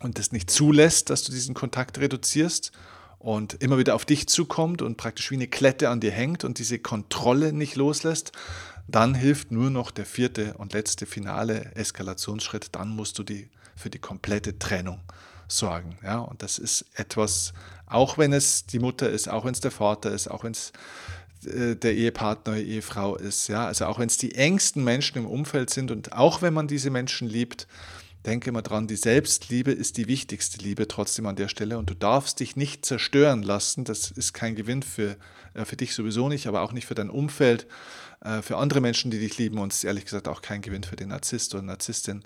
und 0.00 0.18
das 0.18 0.32
nicht 0.32 0.50
zulässt, 0.50 1.10
dass 1.10 1.22
du 1.24 1.32
diesen 1.32 1.54
Kontakt 1.54 1.98
reduzierst 1.98 2.72
und 3.18 3.54
immer 3.54 3.78
wieder 3.78 3.94
auf 3.94 4.04
dich 4.04 4.28
zukommt 4.28 4.82
und 4.82 4.96
praktisch 4.96 5.30
wie 5.30 5.36
eine 5.36 5.48
Klette 5.48 5.88
an 5.88 6.00
dir 6.00 6.12
hängt 6.12 6.44
und 6.44 6.58
diese 6.58 6.78
Kontrolle 6.78 7.52
nicht 7.52 7.76
loslässt, 7.76 8.32
dann 8.86 9.14
hilft 9.14 9.50
nur 9.50 9.70
noch 9.70 9.90
der 9.90 10.06
vierte 10.06 10.54
und 10.54 10.72
letzte 10.72 11.04
finale 11.04 11.74
Eskalationsschritt. 11.74 12.68
Dann 12.72 12.88
musst 12.88 13.18
du 13.18 13.22
die, 13.22 13.48
für 13.76 13.90
die 13.90 13.98
komplette 13.98 14.58
Trennung 14.58 15.00
sorgen. 15.48 15.98
Ja? 16.02 16.18
Und 16.18 16.42
das 16.42 16.58
ist 16.58 16.86
etwas, 16.94 17.52
auch 17.86 18.18
wenn 18.18 18.32
es 18.32 18.66
die 18.66 18.78
Mutter 18.78 19.10
ist, 19.10 19.28
auch 19.28 19.44
wenn 19.44 19.52
es 19.52 19.60
der 19.60 19.70
Vater 19.70 20.10
ist, 20.12 20.28
auch 20.28 20.44
wenn 20.44 20.52
es 20.52 20.72
äh, 21.44 21.76
der 21.76 21.94
Ehepartner, 21.94 22.56
Ehefrau 22.56 23.16
ist, 23.16 23.48
ja, 23.48 23.66
also 23.66 23.86
auch 23.86 23.98
wenn 23.98 24.08
es 24.08 24.16
die 24.16 24.34
engsten 24.34 24.84
Menschen 24.84 25.18
im 25.18 25.26
Umfeld 25.26 25.70
sind 25.70 25.90
und 25.90 26.12
auch 26.12 26.42
wenn 26.42 26.54
man 26.54 26.68
diese 26.68 26.90
Menschen 26.90 27.28
liebt, 27.28 27.66
denke 28.26 28.50
immer 28.50 28.62
dran, 28.62 28.86
die 28.86 28.96
Selbstliebe 28.96 29.70
ist 29.70 29.96
die 29.96 30.08
wichtigste 30.08 30.62
Liebe 30.62 30.88
trotzdem 30.88 31.26
an 31.26 31.36
der 31.36 31.48
Stelle 31.48 31.78
und 31.78 31.88
du 31.90 31.94
darfst 31.94 32.40
dich 32.40 32.56
nicht 32.56 32.84
zerstören 32.84 33.42
lassen. 33.42 33.84
Das 33.84 34.10
ist 34.10 34.32
kein 34.32 34.54
Gewinn 34.54 34.82
für, 34.82 35.16
äh, 35.54 35.64
für 35.64 35.76
dich 35.76 35.94
sowieso 35.94 36.28
nicht, 36.28 36.46
aber 36.46 36.62
auch 36.62 36.72
nicht 36.72 36.86
für 36.86 36.94
dein 36.94 37.10
Umfeld, 37.10 37.66
äh, 38.20 38.42
für 38.42 38.56
andere 38.56 38.80
Menschen, 38.80 39.10
die 39.10 39.18
dich 39.18 39.38
lieben 39.38 39.58
und 39.58 39.72
es 39.72 39.78
ist 39.78 39.84
ehrlich 39.84 40.04
gesagt 40.04 40.28
auch 40.28 40.42
kein 40.42 40.62
Gewinn 40.62 40.82
für 40.82 40.96
den 40.96 41.08
Narzisst 41.08 41.54
oder 41.54 41.62
Narzisstin. 41.62 42.24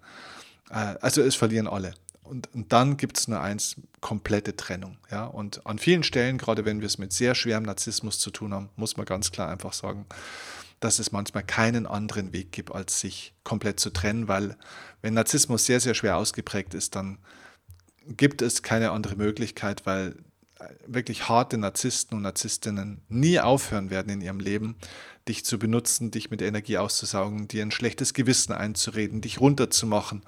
Äh, 0.70 0.96
also 1.00 1.22
es 1.22 1.34
verlieren 1.34 1.66
alle. 1.66 1.94
Und, 2.22 2.48
und 2.54 2.72
dann 2.72 2.96
gibt 2.96 3.18
es 3.18 3.28
nur 3.28 3.40
eins, 3.40 3.76
komplette 4.00 4.56
Trennung. 4.56 4.96
Ja? 5.10 5.24
Und 5.24 5.66
an 5.66 5.78
vielen 5.78 6.02
Stellen, 6.02 6.38
gerade 6.38 6.64
wenn 6.64 6.80
wir 6.80 6.86
es 6.86 6.96
mit 6.96 7.12
sehr 7.12 7.34
schwerem 7.34 7.64
Narzissmus 7.64 8.18
zu 8.18 8.30
tun 8.30 8.54
haben, 8.54 8.70
muss 8.76 8.96
man 8.96 9.04
ganz 9.04 9.32
klar 9.32 9.50
einfach 9.50 9.72
sagen, 9.72 10.06
dass 10.84 10.98
es 10.98 11.12
manchmal 11.12 11.44
keinen 11.44 11.86
anderen 11.86 12.32
Weg 12.32 12.52
gibt, 12.52 12.72
als 12.72 13.00
sich 13.00 13.34
komplett 13.44 13.80
zu 13.80 13.90
trennen, 13.90 14.28
weil 14.28 14.56
wenn 15.00 15.14
Narzissmus 15.14 15.66
sehr, 15.66 15.80
sehr 15.80 15.94
schwer 15.94 16.16
ausgeprägt 16.16 16.74
ist, 16.74 16.96
dann 16.96 17.18
gibt 18.06 18.42
es 18.42 18.62
keine 18.62 18.90
andere 18.90 19.16
Möglichkeit, 19.16 19.86
weil 19.86 20.16
äh, 20.58 20.64
wirklich 20.86 21.28
harte 21.28 21.58
Narzissten 21.58 22.16
und 22.16 22.22
Narzisstinnen 22.22 23.00
nie 23.08 23.38
aufhören 23.40 23.90
werden 23.90 24.12
in 24.12 24.20
ihrem 24.20 24.40
Leben, 24.40 24.76
dich 25.28 25.44
zu 25.44 25.58
benutzen, 25.58 26.10
dich 26.10 26.30
mit 26.30 26.42
Energie 26.42 26.78
auszusaugen, 26.78 27.46
dir 27.46 27.62
ein 27.62 27.70
schlechtes 27.70 28.12
Gewissen 28.12 28.52
einzureden, 28.52 29.20
dich 29.20 29.40
runterzumachen 29.40 30.22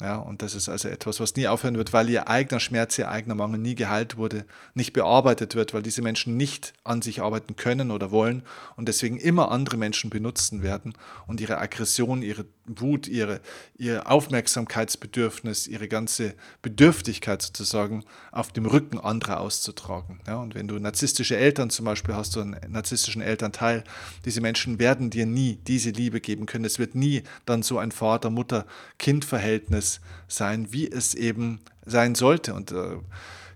ja, 0.00 0.16
und 0.16 0.40
das 0.40 0.54
ist 0.54 0.68
also 0.68 0.88
etwas, 0.88 1.20
was 1.20 1.36
nie 1.36 1.46
aufhören 1.46 1.76
wird, 1.76 1.92
weil 1.92 2.08
ihr 2.08 2.28
eigener 2.28 2.58
Schmerz, 2.58 2.96
ihr 2.98 3.10
eigener 3.10 3.34
Mangel 3.34 3.60
nie 3.60 3.74
geheilt 3.74 4.16
wurde, 4.16 4.46
nicht 4.74 4.94
bearbeitet 4.94 5.54
wird, 5.54 5.74
weil 5.74 5.82
diese 5.82 6.00
Menschen 6.00 6.38
nicht 6.38 6.72
an 6.84 7.02
sich 7.02 7.20
arbeiten 7.20 7.56
können 7.56 7.90
oder 7.90 8.10
wollen 8.10 8.42
und 8.76 8.88
deswegen 8.88 9.18
immer 9.18 9.50
andere 9.50 9.76
Menschen 9.76 10.08
benutzen 10.08 10.62
werden 10.62 10.94
und 11.26 11.40
ihre 11.40 11.58
Aggression, 11.58 12.22
ihre 12.22 12.46
Wut, 12.66 13.08
ihre, 13.08 13.40
ihr 13.76 14.10
Aufmerksamkeitsbedürfnis, 14.10 15.66
ihre 15.66 15.88
ganze 15.88 16.34
Bedürftigkeit 16.62 17.42
sozusagen 17.42 18.04
auf 18.32 18.52
dem 18.52 18.64
Rücken 18.66 18.98
anderer 18.98 19.40
auszutragen. 19.40 20.20
Ja, 20.26 20.36
und 20.36 20.54
wenn 20.54 20.68
du 20.68 20.78
narzisstische 20.78 21.36
Eltern 21.36 21.68
zum 21.68 21.84
Beispiel 21.84 22.14
hast, 22.14 22.36
du 22.36 22.40
einen 22.40 22.56
narzisstischen 22.68 23.22
Elternteil, 23.22 23.84
diese 24.24 24.40
Menschen 24.40 24.78
werden 24.78 25.10
dir 25.10 25.26
nie 25.26 25.58
diese 25.66 25.90
Liebe 25.90 26.20
geben 26.20 26.46
können. 26.46 26.64
Es 26.64 26.78
wird 26.78 26.94
nie 26.94 27.24
dann 27.44 27.62
so 27.62 27.78
ein 27.78 27.92
Vater-Mutter-Kind-Verhältnis 27.92 29.89
sein, 30.28 30.72
wie 30.72 30.88
es 30.90 31.14
eben 31.14 31.60
sein 31.84 32.14
sollte. 32.14 32.54
Und 32.54 32.70
da 32.70 32.92
äh, 32.92 32.98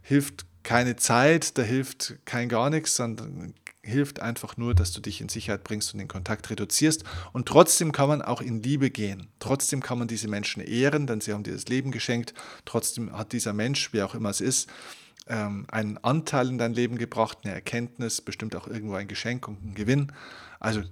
hilft 0.03 0.47
keine 0.65 0.97
Zeit, 0.97 1.57
da 1.59 1.63
hilft 1.63 2.17
kein 2.25 2.49
gar 2.49 2.71
nichts, 2.71 2.97
sondern 2.97 3.55
hilft 3.83 4.21
einfach 4.21 4.57
nur, 4.57 4.75
dass 4.75 4.93
du 4.93 5.01
dich 5.01 5.21
in 5.21 5.29
Sicherheit 5.29 5.63
bringst 5.63 5.93
und 5.93 5.99
den 5.99 6.09
Kontakt 6.09 6.49
reduzierst. 6.51 7.05
Und 7.33 7.47
trotzdem 7.47 7.93
kann 7.93 8.09
man 8.09 8.23
auch 8.23 8.41
in 8.41 8.63
Liebe 8.63 8.91
gehen. 8.91 9.29
Trotzdem 9.39 9.83
kann 9.83 9.99
man 9.99 10.09
diese 10.09 10.27
Menschen 10.27 10.63
ehren, 10.63 11.07
denn 11.07 11.21
sie 11.21 11.33
haben 11.33 11.43
dir 11.45 11.53
das 11.53 11.69
Leben 11.69 11.91
geschenkt. 11.91 12.35
Trotzdem 12.65 13.17
hat 13.17 13.33
dieser 13.33 13.53
Mensch, 13.53 13.93
wie 13.93 14.03
auch 14.03 14.15
immer 14.15 14.31
es 14.31 14.41
ist, 14.41 14.71
ähm, 15.27 15.67
einen 15.71 15.99
Anteil 15.99 16.49
in 16.49 16.59
dein 16.59 16.73
Leben 16.73 16.99
gebracht, 16.99 17.39
eine 17.45 17.55
Erkenntnis, 17.55 18.21
bestimmt 18.21 18.57
auch 18.57 18.67
irgendwo 18.67 18.95
ein 18.95 19.09
Geschenk 19.09 19.47
und 19.49 19.63
ein 19.63 19.75
Gewinn. 19.75 20.13
Also 20.61 20.83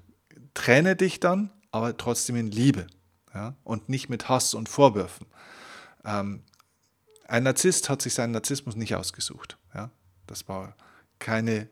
trenne 0.55 0.97
dich 0.97 1.19
dann, 1.19 1.51
aber 1.71 1.97
trotzdem 1.97 2.37
in 2.37 2.51
Liebe 2.51 2.87
ja? 3.35 3.55
und 3.65 3.89
nicht 3.89 4.09
mit 4.09 4.29
Hass 4.29 4.55
und 4.55 4.69
Vorwürfen. 4.69 5.27
Ähm, 6.05 6.43
ein 7.27 7.45
Narzisst 7.45 7.89
hat 7.89 8.03
sich 8.03 8.15
seinen 8.15 8.33
Narzissmus 8.33 8.77
nicht 8.77 8.95
ausgesucht. 8.95 9.59
Ja? 9.75 9.91
Das 10.27 10.49
war 10.49 10.77
keine 11.19 11.69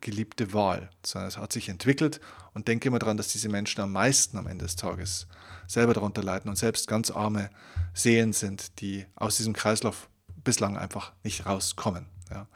geliebte 0.00 0.52
Wahl, 0.52 0.90
sondern 1.04 1.28
es 1.28 1.38
hat 1.38 1.52
sich 1.52 1.68
entwickelt 1.68 2.20
und 2.54 2.68
denke 2.68 2.88
immer 2.88 2.98
daran, 2.98 3.16
dass 3.16 3.28
diese 3.28 3.48
Menschen 3.48 3.80
am 3.80 3.92
meisten 3.92 4.36
am 4.36 4.46
Ende 4.46 4.64
des 4.64 4.76
Tages 4.76 5.26
selber 5.66 5.94
darunter 5.94 6.22
leiden 6.22 6.48
und 6.48 6.56
selbst 6.56 6.86
ganz 6.86 7.10
arme 7.10 7.50
Seelen 7.94 8.32
sind, 8.32 8.80
die 8.80 9.06
aus 9.16 9.36
diesem 9.38 9.54
Kreislauf 9.54 10.08
bislang 10.44 10.76
einfach 10.76 11.12
nicht 11.24 11.46
rauskommen. 11.46 12.06
Ja. 12.30 12.46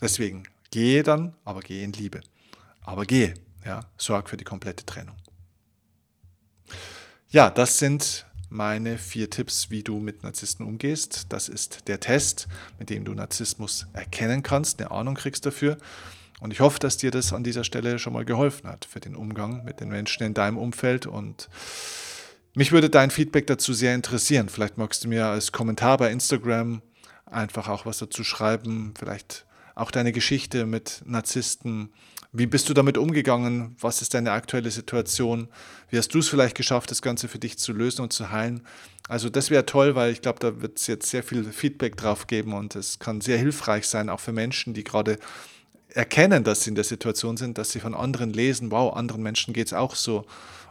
Deswegen 0.00 0.44
gehe 0.70 1.02
dann, 1.02 1.34
aber 1.44 1.60
gehe 1.60 1.82
in 1.82 1.92
Liebe. 1.92 2.20
Aber 2.82 3.06
gehe, 3.06 3.34
ja, 3.64 3.80
sorg 3.96 4.28
für 4.28 4.36
die 4.36 4.44
komplette 4.44 4.84
Trennung. 4.84 5.16
Ja, 7.32 7.48
das 7.48 7.78
sind 7.78 8.26
meine 8.48 8.98
vier 8.98 9.30
Tipps, 9.30 9.70
wie 9.70 9.84
du 9.84 10.00
mit 10.00 10.24
Narzissten 10.24 10.66
umgehst. 10.66 11.26
Das 11.28 11.48
ist 11.48 11.86
der 11.86 12.00
Test, 12.00 12.48
mit 12.80 12.90
dem 12.90 13.04
du 13.04 13.14
Narzissmus 13.14 13.86
erkennen 13.92 14.42
kannst, 14.42 14.80
eine 14.80 14.90
Ahnung 14.90 15.14
kriegst 15.14 15.46
dafür. 15.46 15.78
Und 16.40 16.52
ich 16.52 16.58
hoffe, 16.58 16.80
dass 16.80 16.96
dir 16.96 17.12
das 17.12 17.32
an 17.32 17.44
dieser 17.44 17.62
Stelle 17.62 18.00
schon 18.00 18.14
mal 18.14 18.24
geholfen 18.24 18.68
hat 18.68 18.84
für 18.84 18.98
den 18.98 19.14
Umgang 19.14 19.62
mit 19.62 19.78
den 19.78 19.90
Menschen 19.90 20.24
in 20.24 20.34
deinem 20.34 20.58
Umfeld. 20.58 21.06
Und 21.06 21.48
mich 22.54 22.72
würde 22.72 22.90
dein 22.90 23.12
Feedback 23.12 23.46
dazu 23.46 23.74
sehr 23.74 23.94
interessieren. 23.94 24.48
Vielleicht 24.48 24.76
magst 24.76 25.04
du 25.04 25.08
mir 25.08 25.26
als 25.26 25.52
Kommentar 25.52 25.98
bei 25.98 26.10
Instagram 26.10 26.82
einfach 27.26 27.68
auch 27.68 27.86
was 27.86 27.98
dazu 27.98 28.24
schreiben. 28.24 28.92
Vielleicht 28.98 29.46
auch 29.76 29.92
deine 29.92 30.10
Geschichte 30.10 30.66
mit 30.66 31.02
Narzissten. 31.04 31.90
Wie 32.32 32.46
bist 32.46 32.68
du 32.68 32.74
damit 32.74 32.96
umgegangen? 32.96 33.74
Was 33.80 34.02
ist 34.02 34.14
deine 34.14 34.30
aktuelle 34.30 34.70
Situation? 34.70 35.48
Wie 35.88 35.98
hast 35.98 36.14
du 36.14 36.20
es 36.20 36.28
vielleicht 36.28 36.56
geschafft, 36.56 36.90
das 36.92 37.02
Ganze 37.02 37.26
für 37.26 37.40
dich 37.40 37.58
zu 37.58 37.72
lösen 37.72 38.02
und 38.02 38.12
zu 38.12 38.30
heilen? 38.30 38.62
Also 39.08 39.28
das 39.28 39.50
wäre 39.50 39.66
toll, 39.66 39.96
weil 39.96 40.12
ich 40.12 40.22
glaube, 40.22 40.38
da 40.38 40.60
wird 40.60 40.78
es 40.78 40.86
jetzt 40.86 41.10
sehr 41.10 41.24
viel 41.24 41.44
Feedback 41.44 41.96
drauf 41.96 42.28
geben 42.28 42.52
und 42.52 42.76
es 42.76 43.00
kann 43.00 43.20
sehr 43.20 43.38
hilfreich 43.38 43.88
sein, 43.88 44.08
auch 44.08 44.20
für 44.20 44.30
Menschen, 44.30 44.74
die 44.74 44.84
gerade 44.84 45.18
erkennen, 45.88 46.44
dass 46.44 46.62
sie 46.62 46.70
in 46.70 46.76
der 46.76 46.84
Situation 46.84 47.36
sind, 47.36 47.58
dass 47.58 47.72
sie 47.72 47.80
von 47.80 47.94
anderen 47.94 48.32
lesen, 48.32 48.70
wow, 48.70 48.94
anderen 48.94 49.24
Menschen 49.24 49.52
geht 49.52 49.66
es 49.66 49.72
auch 49.72 49.96
so. 49.96 50.24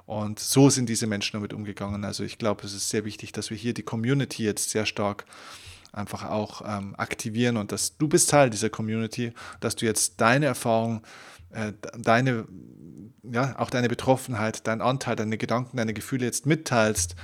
Und 0.05 0.39
so 0.39 0.69
sind 0.69 0.87
diese 0.87 1.07
Menschen 1.07 1.33
damit 1.33 1.53
umgegangen. 1.53 2.05
Also 2.05 2.23
ich 2.23 2.37
glaube, 2.37 2.65
es 2.65 2.73
ist 2.73 2.89
sehr 2.89 3.03
wichtig, 3.03 3.33
dass 3.33 3.49
wir 3.49 3.57
hier 3.57 3.73
die 3.73 3.83
Community 3.83 4.43
jetzt 4.43 4.69
sehr 4.69 4.85
stark 4.85 5.25
einfach 5.91 6.23
auch 6.29 6.61
ähm, 6.65 6.95
aktivieren 6.97 7.57
und 7.57 7.71
dass 7.71 7.97
du 7.97 8.07
bist 8.07 8.29
Teil 8.29 8.49
dieser 8.49 8.69
Community, 8.69 9.33
dass 9.59 9.75
du 9.75 9.85
jetzt 9.85 10.21
deine 10.21 10.45
Erfahrung, 10.45 11.01
äh, 11.51 11.73
deine, 11.97 12.47
ja, 13.23 13.57
auch 13.59 13.69
deine 13.69 13.89
Betroffenheit, 13.89 14.67
deinen 14.67 14.81
Anteil, 14.81 15.15
deine 15.15 15.37
Gedanken, 15.37 15.77
deine 15.77 15.93
Gefühle 15.93 16.25
jetzt 16.25 16.45
mitteilst 16.45 17.15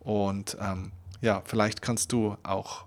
und 0.00 0.56
ähm, 0.60 0.92
ja, 1.20 1.42
vielleicht 1.44 1.82
kannst 1.82 2.12
du 2.12 2.36
auch 2.42 2.84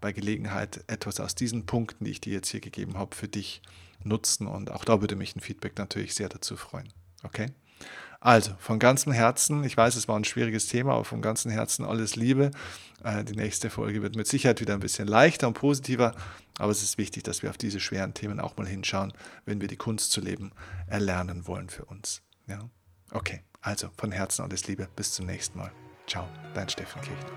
bei 0.00 0.12
Gelegenheit 0.12 0.84
etwas 0.86 1.18
aus 1.18 1.34
diesen 1.34 1.66
Punkten, 1.66 2.04
die 2.04 2.12
ich 2.12 2.20
dir 2.20 2.34
jetzt 2.34 2.50
hier 2.50 2.60
gegeben 2.60 2.96
habe, 2.96 3.16
für 3.16 3.28
dich 3.28 3.62
nutzen. 4.04 4.46
Und 4.46 4.70
auch 4.70 4.84
da 4.84 5.00
würde 5.00 5.16
mich 5.16 5.34
ein 5.34 5.40
Feedback 5.40 5.76
natürlich 5.78 6.14
sehr 6.14 6.28
dazu 6.28 6.56
freuen. 6.56 6.88
Okay? 7.24 7.50
Also, 8.20 8.52
von 8.58 8.80
ganzem 8.80 9.12
Herzen, 9.12 9.62
ich 9.62 9.76
weiß, 9.76 9.94
es 9.94 10.08
war 10.08 10.16
ein 10.18 10.24
schwieriges 10.24 10.66
Thema, 10.66 10.94
aber 10.94 11.04
von 11.04 11.22
ganzem 11.22 11.52
Herzen 11.52 11.84
alles 11.84 12.16
Liebe. 12.16 12.50
Äh, 13.04 13.22
die 13.24 13.36
nächste 13.36 13.70
Folge 13.70 14.02
wird 14.02 14.16
mit 14.16 14.26
Sicherheit 14.26 14.60
wieder 14.60 14.74
ein 14.74 14.80
bisschen 14.80 15.06
leichter 15.06 15.46
und 15.46 15.54
positiver, 15.54 16.14
aber 16.58 16.72
es 16.72 16.82
ist 16.82 16.98
wichtig, 16.98 17.22
dass 17.22 17.42
wir 17.42 17.50
auf 17.50 17.58
diese 17.58 17.78
schweren 17.78 18.14
Themen 18.14 18.40
auch 18.40 18.56
mal 18.56 18.66
hinschauen, 18.66 19.12
wenn 19.44 19.60
wir 19.60 19.68
die 19.68 19.76
Kunst 19.76 20.10
zu 20.10 20.20
leben 20.20 20.50
erlernen 20.88 21.46
wollen 21.46 21.68
für 21.68 21.84
uns. 21.84 22.22
Ja? 22.48 22.68
Okay, 23.12 23.42
also 23.60 23.88
von 23.96 24.10
Herzen 24.10 24.42
alles 24.42 24.66
Liebe, 24.66 24.88
bis 24.96 25.12
zum 25.12 25.26
nächsten 25.26 25.58
Mal. 25.58 25.70
Ciao, 26.08 26.26
dein 26.54 26.68
Steffen 26.68 27.00
Kirchner. 27.02 27.28